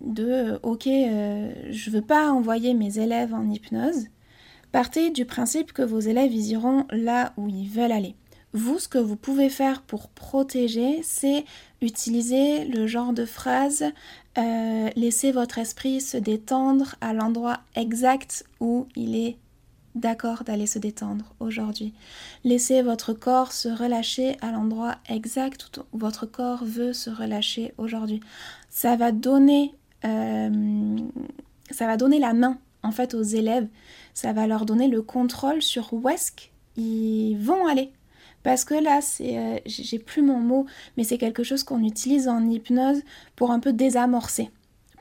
de 0.00 0.58
ok, 0.64 0.84
je 0.86 1.90
ne 1.90 1.94
veux 1.94 2.02
pas 2.02 2.32
envoyer 2.32 2.74
mes 2.74 2.98
élèves 2.98 3.32
en 3.32 3.48
hypnose, 3.48 4.06
partez 4.72 5.10
du 5.10 5.24
principe 5.24 5.72
que 5.72 5.82
vos 5.82 6.00
élèves 6.00 6.34
iront 6.34 6.86
là 6.90 7.32
où 7.36 7.48
ils 7.48 7.68
veulent 7.68 7.92
aller. 7.92 8.16
Vous, 8.52 8.80
ce 8.80 8.88
que 8.88 8.98
vous 8.98 9.16
pouvez 9.16 9.48
faire 9.48 9.80
pour 9.82 10.08
protéger, 10.08 11.00
c'est 11.02 11.44
utiliser 11.80 12.64
le 12.64 12.86
genre 12.86 13.12
de 13.12 13.24
phrase 13.24 13.84
laissez 14.96 15.30
votre 15.30 15.58
esprit 15.58 16.00
se 16.00 16.16
détendre 16.16 16.96
à 17.00 17.12
l'endroit 17.12 17.60
exact 17.76 18.44
où 18.60 18.86
il 18.96 19.14
est 19.14 19.36
d'accord 19.94 20.44
d'aller 20.44 20.66
se 20.66 20.78
détendre 20.78 21.34
aujourd'hui. 21.40 21.92
Laissez 22.44 22.82
votre 22.82 23.12
corps 23.12 23.52
se 23.52 23.68
relâcher 23.68 24.36
à 24.40 24.50
l'endroit 24.52 24.96
exact 25.08 25.80
où 25.92 25.98
votre 25.98 26.26
corps 26.26 26.64
veut 26.64 26.92
se 26.92 27.10
relâcher 27.10 27.74
aujourd'hui. 27.78 28.20
Ça 28.70 28.96
va 28.96 29.12
donner, 29.12 29.74
euh, 30.04 30.96
ça 31.70 31.86
va 31.86 31.96
donner 31.96 32.18
la 32.18 32.32
main 32.32 32.58
en 32.82 32.90
fait 32.90 33.14
aux 33.14 33.22
élèves. 33.22 33.68
Ça 34.14 34.32
va 34.32 34.46
leur 34.46 34.66
donner 34.66 34.88
le 34.88 35.02
contrôle 35.02 35.62
sur 35.62 35.92
où 35.92 36.08
est-ce 36.08 36.32
qu'ils 36.32 37.38
vont 37.38 37.66
aller. 37.66 37.92
Parce 38.42 38.64
que 38.64 38.74
là, 38.74 39.00
c'est, 39.00 39.38
euh, 39.38 39.58
j'ai 39.66 39.98
plus 39.98 40.22
mon 40.22 40.40
mot, 40.40 40.66
mais 40.96 41.04
c'est 41.04 41.18
quelque 41.18 41.44
chose 41.44 41.62
qu'on 41.62 41.84
utilise 41.84 42.28
en 42.28 42.48
hypnose 42.48 43.02
pour 43.36 43.52
un 43.52 43.60
peu 43.60 43.72
désamorcer, 43.72 44.50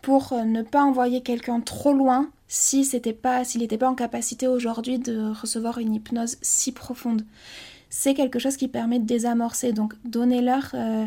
pour 0.04 0.34
euh, 0.34 0.44
ne 0.44 0.62
pas 0.62 0.84
envoyer 0.84 1.22
quelqu'un 1.22 1.60
trop 1.60 1.94
loin 1.94 2.30
si 2.54 2.84
c'était 2.84 3.14
pas, 3.14 3.46
s'il 3.46 3.62
n'était 3.62 3.78
pas 3.78 3.90
en 3.90 3.96
capacité 3.96 4.46
aujourd'hui 4.46 5.00
de 5.00 5.32
recevoir 5.32 5.78
une 5.78 5.96
hypnose 5.96 6.36
si 6.42 6.74
profonde. 6.74 7.24
C'est 7.90 8.14
quelque 8.14 8.40
chose 8.40 8.58
qui 8.58 8.68
permet 8.68 9.00
de 9.00 9.06
désamorcer. 9.06 9.72
Donc, 9.72 9.94
donnez-leur 10.04 10.70
euh, 10.74 11.06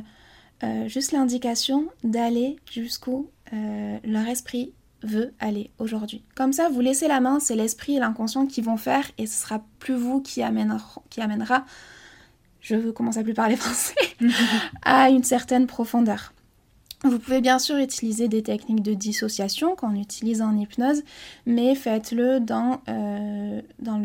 euh, 0.63 0.89
juste 0.89 1.13
l'indication 1.13 1.91
d'aller 2.03 2.57
jusqu'où 2.73 3.29
euh, 3.53 3.99
leur 4.05 4.27
esprit 4.27 4.73
veut 5.03 5.35
aller 5.39 5.71
aujourd'hui. 5.79 6.25
Comme 6.35 6.55
ça, 6.55 6.71
vous 6.71 6.81
laissez 6.81 7.09
la 7.09 7.21
main, 7.21 7.41
c'est 7.41 7.57
l'esprit 7.57 7.97
et 7.97 7.99
l'inconscient 7.99 8.47
qui 8.47 8.63
vont 8.63 8.79
faire 8.79 9.05
et 9.19 9.27
ce 9.27 9.43
sera 9.43 9.63
plus 9.81 9.97
vous 9.97 10.23
qui 10.23 10.43
amènera, 10.43 11.03
qui 11.11 11.21
amènera 11.21 11.67
je 12.63 12.91
commence 12.91 13.19
à 13.19 13.23
plus 13.23 13.35
parler 13.35 13.57
français, 13.59 13.95
à 14.83 15.11
une 15.11 15.25
certaine 15.25 15.67
profondeur. 15.67 16.34
Vous 17.05 17.19
pouvez 17.19 17.43
bien 17.43 17.59
sûr 17.59 17.77
utiliser 17.77 18.29
des 18.29 18.43
techniques 18.43 18.83
de 18.83 18.95
dissociation 18.95 19.77
qu'on 19.77 19.95
utilise 19.95 20.41
en 20.41 20.57
hypnose, 20.57 21.03
mais 21.45 21.75
faites-le 21.75 22.41
dans, 22.41 22.81
euh, 22.89 23.61
dans 23.79 24.01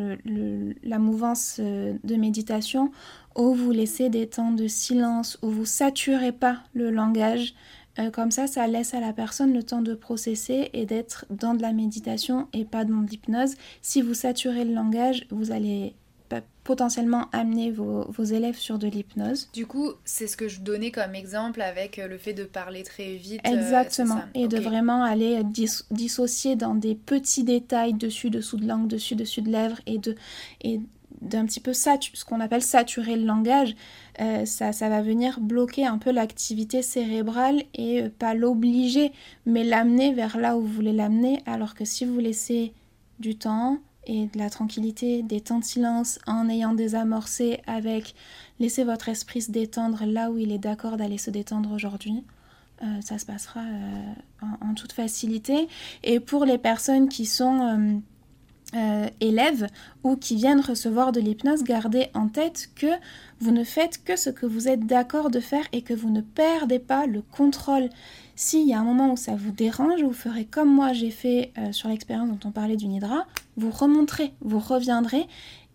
la 0.84 1.00
mouvance 1.00 1.58
euh, 1.62 1.94
de 2.04 2.16
méditation 2.16 2.92
où 3.38 3.54
vous 3.54 3.72
laissez 3.72 4.10
des 4.10 4.28
temps 4.28 4.52
de 4.52 4.68
silence, 4.68 5.40
où 5.42 5.50
vous 5.50 5.66
saturez 5.66 6.34
pas 6.34 6.58
le 6.74 6.92
langage. 6.92 7.54
Euh, 8.00 8.12
comme 8.12 8.32
ça, 8.32 8.48
ça 8.48 8.68
laisse 8.68 8.94
à 8.94 9.00
la 9.00 9.14
personne 9.14 9.54
le 9.54 9.64
temps 9.64 9.82
de 9.82 9.94
processer 9.94 10.70
et 10.74 10.86
d'être 10.86 11.26
dans 11.30 11.54
de 11.54 11.62
la 11.62 11.72
méditation 11.72 12.50
et 12.52 12.66
pas 12.66 12.84
dans 12.84 13.00
l'hypnose. 13.00 13.56
Si 13.82 14.02
vous 14.02 14.14
saturez 14.14 14.66
le 14.66 14.74
langage, 14.74 15.26
vous 15.32 15.52
allez 15.52 15.96
potentiellement 16.70 17.26
amener 17.32 17.72
vos, 17.72 18.24
élèves 18.24 18.58
sur 18.58 18.78
de 18.78 18.88
l'hypnose. 18.88 19.50
Du 19.54 19.66
coup, 19.66 19.94
c'est 20.06 20.28
ce 20.28 20.38
que 20.38 20.48
je 20.48 20.60
donnais 20.60 20.92
comme 20.92 21.16
exemple 21.16 21.64
avec 21.64 21.98
euh, 21.98 22.08
le 22.08 22.20
fait 22.20 22.34
de 22.34 22.44
parler 22.44 22.84
très 22.84 23.16
vite. 23.16 23.42
Euh, 23.48 23.58
Exactement. 23.58 24.22
et 24.36 24.48
de 24.48 24.60
vraiment 24.60 25.02
aller 25.02 25.42
dissocier 25.90 26.56
dans 26.56 26.76
des 26.76 26.94
petits 26.94 27.44
détails 27.44 27.96
dessus, 27.96 28.30
dessous 28.30 28.58
de 28.58 28.68
langue, 28.68 28.88
dessus, 28.88 29.16
dessus 29.16 29.42
de 29.42 29.50
lèvres 29.50 29.82
et 29.88 29.98
de 29.98 30.16
et 30.62 30.80
d'un 31.22 31.48
petit 31.48 31.60
peu 31.60 31.74
ce 31.74 32.24
qu'on 32.24 32.40
appelle 32.40 32.62
saturer 32.62 33.16
le 33.16 33.26
langage, 33.26 33.76
euh, 34.22 34.46
ça, 34.46 34.72
ça 34.72 34.90
va 34.90 35.02
venir 35.02 35.40
bloquer 35.40 35.88
un 35.88 35.98
peu 35.98 36.12
l'activité 36.12 36.84
cérébrale 36.84 37.64
et 37.74 38.04
pas 38.10 38.36
l'obliger, 38.36 39.12
mais 39.48 39.64
l'amener 39.64 40.14
vers 40.14 40.38
là 40.38 40.56
où 40.56 40.62
vous 40.62 40.68
voulez 40.68 40.94
l'amener, 40.94 41.42
alors 41.48 41.74
que 41.74 41.84
si 41.84 42.06
vous 42.06 42.20
laissez 42.20 42.74
du 43.20 43.36
temps, 43.36 43.80
et 44.06 44.28
de 44.28 44.38
la 44.38 44.50
tranquillité, 44.50 45.24
des 45.24 45.42
temps 45.42 45.60
de 45.60 45.64
silence 45.64 46.20
en 46.26 46.50
ayant 46.50 46.74
désamorcé 46.74 47.60
avec 47.68 48.16
laissez 48.60 48.84
votre 48.84 49.10
esprit 49.10 49.42
se 49.42 49.52
détendre 49.52 50.04
là 50.06 50.32
où 50.32 50.38
il 50.38 50.52
est 50.52 50.58
d'accord 50.58 50.98
d'aller 50.98 51.18
se 51.18 51.30
détendre 51.30 51.72
aujourd'hui. 51.72 52.24
Euh, 52.82 53.02
ça 53.02 53.18
se 53.18 53.26
passera 53.26 53.60
euh, 53.60 54.46
en, 54.62 54.74
toute 54.74 54.94
facilité. 54.94 55.68
Et 56.04 56.20
pour 56.20 56.46
les 56.46 56.58
personnes 56.58 57.10
qui 57.10 57.26
sont 57.26 58.02
euh, 58.76 59.08
élèves 59.20 59.68
ou 60.04 60.16
qui 60.16 60.36
viennent 60.36 60.62
recevoir 60.62 61.12
de 61.12 61.20
l'hypnose, 61.20 61.64
gardez 61.64 62.10
en 62.14 62.28
tête 62.28 62.70
que 62.76 62.86
vous 63.40 63.52
ne 63.52 63.64
faites 63.64 64.04
que 64.04 64.16
ce 64.16 64.30
que 64.30 64.46
vous 64.46 64.68
êtes 64.68 64.86
d'accord 64.86 65.32
de 65.32 65.40
faire 65.40 65.66
et 65.72 65.82
que 65.82 65.94
vous 65.94 66.12
ne 66.12 66.22
perdez 66.22 66.78
pas 66.78 67.08
le 67.08 67.22
contrôle. 67.22 67.90
S'il 68.36 68.68
y 68.68 68.74
a 68.74 68.80
un 68.80 68.84
moment 68.84 69.12
où 69.12 69.18
ça 69.18 69.36
vous 69.36 69.52
dérange, 69.52 70.04
vous 70.04 70.14
ferez 70.14 70.46
comme 70.46 70.74
moi 70.74 70.94
j'ai 70.94 71.10
fait 71.10 71.52
euh, 71.58 71.72
sur 71.72 71.90
l'expérience 71.90 72.30
dont 72.30 72.48
on 72.48 72.52
parlait 72.52 72.78
du 72.78 72.88
Nidra, 72.88 73.26
vous 73.58 73.72
remonterez, 73.72 74.34
vous 74.42 74.60
reviendrez 74.60 75.26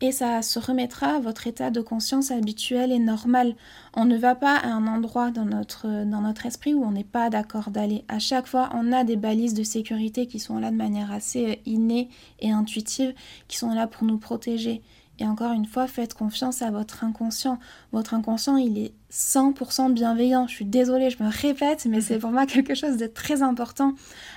et 0.04 0.12
ça 0.12 0.42
se 0.42 0.58
remettra 0.58 1.16
à 1.16 1.20
votre 1.20 1.46
état 1.46 1.70
de 1.70 1.80
conscience 1.80 2.30
habituel 2.30 2.92
et 2.92 2.98
normal. 2.98 3.56
On 3.94 4.04
ne 4.04 4.18
va 4.18 4.34
pas 4.34 4.54
à 4.54 4.68
un 4.68 4.86
endroit 4.86 5.30
dans 5.30 5.46
notre, 5.46 6.04
dans 6.04 6.20
notre 6.20 6.44
esprit 6.44 6.74
où 6.74 6.84
on 6.84 6.90
n'est 6.90 7.04
pas 7.04 7.30
d'accord 7.30 7.70
d'aller. 7.70 8.04
À 8.08 8.18
chaque 8.18 8.46
fois, 8.46 8.68
on 8.74 8.92
a 8.92 9.04
des 9.04 9.16
balises 9.16 9.54
de 9.54 9.62
sécurité 9.62 10.26
qui 10.26 10.40
sont 10.40 10.58
là 10.58 10.70
de 10.70 10.76
manière 10.76 11.10
assez 11.10 11.62
innée 11.64 12.10
et 12.40 12.50
intuitive, 12.50 13.14
qui 13.48 13.56
sont 13.56 13.72
là 13.72 13.86
pour 13.86 14.04
nous 14.04 14.18
protéger. 14.18 14.82
Et 15.20 15.26
encore 15.26 15.52
une 15.52 15.66
fois, 15.66 15.86
faites 15.86 16.14
confiance 16.14 16.60
à 16.60 16.70
votre 16.70 17.04
inconscient. 17.04 17.58
Votre 17.92 18.14
inconscient, 18.14 18.56
il 18.56 18.78
est 18.78 18.92
100% 19.12 19.92
bienveillant. 19.92 20.48
Je 20.48 20.54
suis 20.54 20.64
désolée, 20.64 21.10
je 21.10 21.22
me 21.22 21.30
répète, 21.30 21.86
mais 21.86 22.00
c'est 22.00 22.18
pour 22.18 22.30
moi 22.30 22.46
quelque 22.46 22.74
chose 22.74 22.96
de 22.96 23.06
très 23.06 23.42
important 23.42 23.94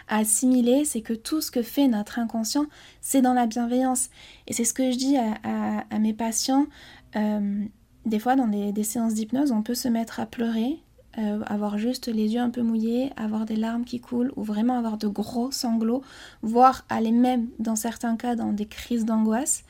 à 0.07 0.17
assimiler. 0.17 0.85
C'est 0.85 1.01
que 1.01 1.13
tout 1.13 1.41
ce 1.41 1.49
que 1.49 1.63
fait 1.63 1.87
notre 1.87 2.19
inconscient, 2.19 2.67
c'est 3.01 3.21
dans 3.21 3.33
la 3.33 3.47
bienveillance. 3.47 4.09
Et 4.45 4.53
c'est 4.53 4.65
ce 4.65 4.73
que 4.73 4.91
je 4.91 4.97
dis 4.97 5.17
à, 5.17 5.99
mes 5.99 6.13
patients. 6.13 6.67
Euh, 7.15 7.65
des 8.05 8.19
fois, 8.19 8.35
dans 8.35 8.47
des, 8.47 8.83
séances 8.83 9.15
d'hypnose, 9.15 9.51
on 9.51 9.63
peut 9.63 9.75
se 9.75 9.87
mettre 9.87 10.19
à 10.19 10.27
pleurer, 10.27 10.79
euh, 11.17 11.41
avoir 11.47 11.79
juste 11.79 12.07
les 12.07 12.35
yeux 12.35 12.39
un 12.39 12.51
peu 12.51 12.61
mouillés, 12.61 13.11
avoir 13.17 13.45
des 13.45 13.55
larmes 13.55 13.83
qui 13.83 13.99
coulent 13.99 14.31
ou 14.35 14.43
vraiment 14.43 14.77
avoir 14.77 14.99
de 14.99 15.07
gros 15.07 15.51
sanglots, 15.51 16.03
voire 16.43 16.85
aller 16.87 17.11
même 17.11 17.47
dans 17.57 17.75
certains 17.75 18.15
cas 18.15 18.35
dans 18.35 18.53
des 18.53 18.67
crises 18.67 19.05
d'angoisse. 19.05 19.63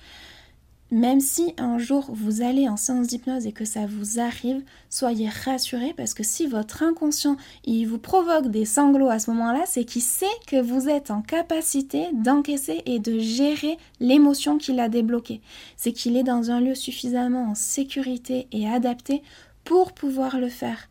Même 0.89 1.19
si 1.19 1.53
un 1.57 1.77
jour 1.77 2.05
vous 2.09 2.41
allez 2.41 2.69
en 2.69 2.77
séance 2.77 3.07
d'hypnose 3.07 3.45
et 3.45 3.51
que 3.51 3.65
ça 3.65 3.85
vous 3.85 4.19
arrive, 4.19 4.63
soyez 4.89 5.27
rassurés 5.27 5.93
parce 5.97 6.13
que 6.13 6.23
si 6.23 6.47
votre 6.47 6.81
inconscient 6.81 7.35
vous 7.65 7.97
provoque 7.97 8.47
des 8.47 8.63
sanglots 8.63 9.09
à 9.09 9.19
ce 9.19 9.29
moment-là, 9.31 9.63
c'est 9.65 9.83
qu'il 9.83 10.01
sait 10.01 10.25
que 10.47 10.61
vous 10.61 10.87
êtes 10.87 11.11
en 11.11 11.21
capacité 11.21 12.07
d'encaisser 12.13 12.83
et 12.85 12.99
de 12.99 13.19
gérer 13.19 13.77
l'émotion 13.99 14.57
qu'il 14.57 14.79
a 14.79 14.87
débloquée. 14.87 15.41
C'est 15.75 15.91
qu'il 15.91 16.15
est 16.15 16.23
dans 16.23 16.51
un 16.51 16.61
lieu 16.61 16.75
suffisamment 16.75 17.51
en 17.51 17.55
sécurité 17.55 18.47
et 18.53 18.69
adapté 18.69 19.23
pour 19.65 19.91
pouvoir 19.91 20.39
le 20.39 20.49
faire. 20.49 20.87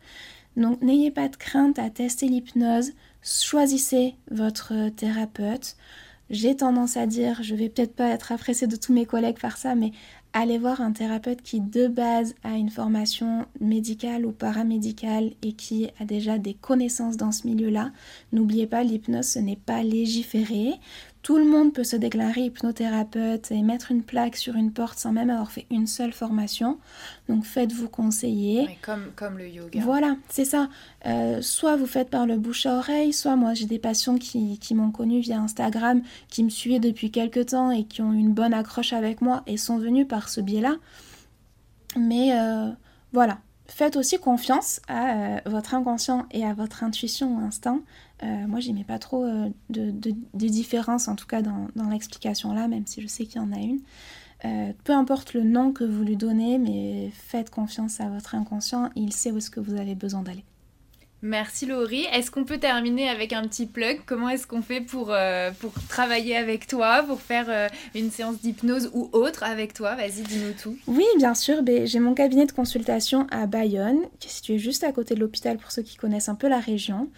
Donc 0.57 0.81
n'ayez 0.83 1.09
pas 1.09 1.27
de 1.27 1.35
crainte 1.35 1.79
à 1.79 1.89
tester 1.89 2.27
l'hypnose, 2.27 2.91
choisissez 3.23 4.13
votre 4.29 4.89
thérapeute. 4.89 5.75
J'ai 6.29 6.57
tendance 6.57 6.97
à 6.97 7.07
dire, 7.07 7.41
je 7.41 7.55
vais 7.55 7.69
peut-être 7.69 7.95
pas 7.95 8.09
être 8.09 8.33
appréciée 8.33 8.67
de 8.67 8.75
tous 8.75 8.91
mes 8.91 9.05
collègues 9.05 9.39
par 9.39 9.57
ça, 9.57 9.75
mais 9.75 9.91
allez 10.33 10.57
voir 10.57 10.81
un 10.81 10.91
thérapeute 10.91 11.41
qui 11.41 11.61
de 11.61 11.87
base 11.87 12.35
a 12.43 12.57
une 12.57 12.69
formation 12.69 13.45
médicale 13.61 14.25
ou 14.25 14.33
paramédicale 14.33 15.31
et 15.41 15.53
qui 15.53 15.89
a 16.01 16.05
déjà 16.05 16.37
des 16.37 16.53
connaissances 16.53 17.15
dans 17.15 17.31
ce 17.31 17.47
milieu-là. 17.47 17.91
N'oubliez 18.33 18.67
pas, 18.67 18.83
l'hypnose, 18.83 19.25
ce 19.25 19.39
n'est 19.39 19.55
pas 19.55 19.83
légiféré. 19.83 20.73
Tout 21.27 21.35
le 21.37 21.43
monde 21.43 21.73
peut 21.73 21.83
se 21.83 21.97
déclarer 21.97 22.45
hypnothérapeute 22.45 23.51
et 23.51 23.61
mettre 23.61 23.91
une 23.91 24.01
plaque 24.01 24.37
sur 24.37 24.55
une 24.55 24.71
porte 24.71 24.97
sans 24.97 25.11
même 25.11 25.29
avoir 25.29 25.51
fait 25.51 25.65
une 25.69 25.85
seule 25.85 26.13
formation. 26.13 26.79
Donc 27.27 27.43
faites-vous 27.43 27.89
conseiller. 27.89 28.79
comme, 28.81 29.11
comme 29.13 29.37
le 29.37 29.49
yoga. 29.49 29.81
Voilà, 29.81 30.15
c'est 30.29 30.45
ça. 30.45 30.69
Euh, 31.05 31.41
soit 31.41 31.75
vous 31.75 31.85
faites 31.85 32.09
par 32.09 32.27
le 32.27 32.37
bouche 32.37 32.65
à 32.65 32.77
oreille, 32.77 33.11
soit 33.11 33.35
moi 33.35 33.53
j'ai 33.53 33.65
des 33.65 33.77
patients 33.77 34.17
qui, 34.17 34.57
m'ont 34.73 34.91
connu 34.91 35.19
via 35.19 35.37
Instagram, 35.37 36.01
qui 36.29 36.45
me 36.45 36.49
suivaient 36.49 36.79
depuis 36.79 37.11
quelques 37.11 37.47
temps 37.47 37.71
et 37.71 37.83
qui 37.83 38.01
ont 38.01 38.13
une 38.13 38.31
bonne 38.31 38.53
accroche 38.53 38.93
avec 38.93 39.19
moi 39.19 39.43
et 39.47 39.57
sont 39.57 39.79
venus 39.79 40.07
par 40.07 40.29
ce 40.29 40.39
biais-là. 40.39 40.77
Mais 41.97 42.39
euh, 42.39 42.69
voilà, 43.11 43.39
faites 43.67 43.95
aussi 43.95 44.17
confiance 44.19 44.81
à 44.87 45.11
euh, 45.11 45.39
votre 45.45 45.73
inconscient 45.73 46.25
et 46.31 46.45
à 46.45 46.53
votre 46.53 46.83
intuition 46.83 47.37
ou 47.37 47.39
instinct. 47.39 47.81
Euh, 48.23 48.47
moi, 48.47 48.59
mets 48.73 48.83
pas 48.83 48.99
trop 48.99 49.23
euh, 49.23 49.49
de, 49.69 49.91
différence, 50.33 51.07
en 51.07 51.15
tout 51.15 51.27
cas 51.27 51.41
dans, 51.41 51.89
l'explication 51.89 52.53
là, 52.53 52.67
même 52.67 52.87
si 52.87 53.01
je 53.01 53.07
sais 53.07 53.25
qu'il 53.25 53.41
y 53.41 53.43
en 53.43 53.51
a 53.51 53.59
une. 53.59 53.81
peu 54.83 54.93
importe 54.93 55.33
le 55.33 55.43
nom 55.43 55.71
que 55.71 55.83
vous 55.83 56.03
lui 56.03 56.17
donnez, 56.17 56.57
mais 56.57 57.11
faites 57.13 57.49
confiance 57.49 57.99
à 57.99 58.09
votre 58.09 58.35
inconscient, 58.35 58.89
il 58.95 59.13
sait 59.13 59.31
où 59.31 59.37
est-ce 59.37 59.51
que 59.51 59.59
vous 59.59 59.75
avez 59.75 59.95
besoin 59.95 60.21
d'aller. 60.21 60.43
Merci 61.23 61.65
Laurie. 61.65 62.05
Est-ce 62.13 62.29
qu'on 62.29 62.43
peut 62.43 62.59
terminer 62.59 63.09
avec 63.09 63.33
un 63.33 63.41
petit 63.47 63.65
plug? 63.65 64.01
Comment 64.05 64.29
est-ce 64.29 64.45
qu'on 64.45 64.61
fait 64.61 64.81
pour, 64.81 65.11
euh, 65.11 65.49
pour 65.59 65.71
travailler 65.89 66.37
avec 66.37 66.67
toi, 66.67 67.03
pour 67.07 67.21
faire 67.21 67.47
euh, 67.49 67.67
une 67.95 68.11
séance 68.11 68.39
d'hypnose 68.39 68.91
ou 68.93 69.09
autre 69.13 69.43
avec 69.43 69.73
toi? 69.73 69.95
Vas-y, 69.95 70.21
dis-nous 70.21 70.53
tout. 70.61 70.77
Oui, 70.85 71.05
bien 71.17 71.33
sûr. 71.33 71.63
Ben, 71.63 71.87
j'ai 71.87 71.99
mon 71.99 72.13
cabinet 72.13 72.45
de 72.45 72.51
consultation 72.51 73.25
à 73.31 73.47
Bayonne, 73.47 74.01
qui 74.19 74.27
est 74.27 74.31
situé 74.31 74.59
juste 74.59 74.83
à 74.83 74.91
côté 74.91 75.15
de 75.15 75.19
l'hôpital 75.19 75.57
pour 75.57 75.71
ceux 75.71 75.81
qui 75.81 75.97
connaissent 75.97 76.29
un 76.29 76.35
peu 76.35 76.47
la 76.47 76.59
région. 76.59 77.09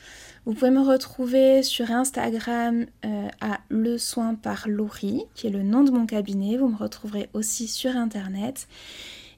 Vous 0.46 0.54
pouvez 0.54 0.72
me 0.72 0.82
retrouver 0.82 1.62
sur 1.62 1.92
Instagram 1.92 2.86
euh, 3.06 3.28
à 3.42 3.60
Le 3.68 3.98
Soin 3.98 4.36
par 4.36 4.70
Laurie, 4.70 5.26
qui 5.36 5.48
est 5.48 5.52
le 5.52 5.62
nom 5.62 5.84
de 5.84 5.92
mon 5.92 6.06
cabinet. 6.06 6.56
Vous 6.56 6.70
me 6.70 6.78
retrouverez 6.78 7.30
aussi 7.34 7.68
sur 7.68 7.98
Internet 7.98 8.68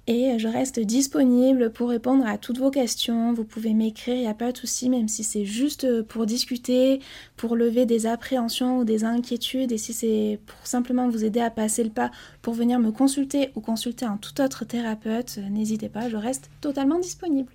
et 0.07 0.39
je 0.39 0.47
reste 0.47 0.79
disponible 0.79 1.71
pour 1.71 1.89
répondre 1.89 2.25
à 2.25 2.37
toutes 2.37 2.57
vos 2.57 2.71
questions. 2.71 3.33
Vous 3.33 3.43
pouvez 3.43 3.73
m'écrire, 3.73 4.15
il 4.15 4.21
n'y 4.21 4.27
a 4.27 4.33
pas 4.33 4.51
de 4.51 4.57
souci, 4.57 4.89
même 4.89 5.07
si 5.07 5.23
c'est 5.23 5.45
juste 5.45 6.01
pour 6.03 6.25
discuter, 6.25 6.99
pour 7.37 7.55
lever 7.55 7.85
des 7.85 8.05
appréhensions 8.05 8.79
ou 8.79 8.83
des 8.83 9.03
inquiétudes, 9.03 9.71
et 9.71 9.77
si 9.77 9.93
c'est 9.93 10.39
pour 10.45 10.65
simplement 10.65 11.09
vous 11.09 11.23
aider 11.23 11.39
à 11.39 11.49
passer 11.49 11.83
le 11.83 11.89
pas 11.89 12.11
pour 12.41 12.53
venir 12.53 12.79
me 12.79 12.91
consulter 12.91 13.51
ou 13.55 13.61
consulter 13.61 14.05
un 14.05 14.17
tout 14.17 14.41
autre 14.41 14.65
thérapeute, 14.65 15.39
n'hésitez 15.49 15.89
pas, 15.89 16.09
je 16.09 16.17
reste 16.17 16.49
totalement 16.61 16.99
disponible. 16.99 17.51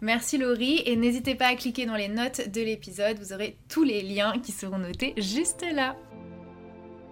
Merci 0.00 0.36
Laurie 0.36 0.82
et 0.84 0.96
n'hésitez 0.96 1.34
pas 1.34 1.46
à 1.46 1.54
cliquer 1.54 1.86
dans 1.86 1.96
les 1.96 2.08
notes 2.08 2.50
de 2.52 2.60
l'épisode, 2.60 3.18
vous 3.18 3.32
aurez 3.32 3.56
tous 3.68 3.84
les 3.84 4.02
liens 4.02 4.34
qui 4.42 4.52
seront 4.52 4.78
notés 4.78 5.14
juste 5.16 5.64
là. 5.72 5.96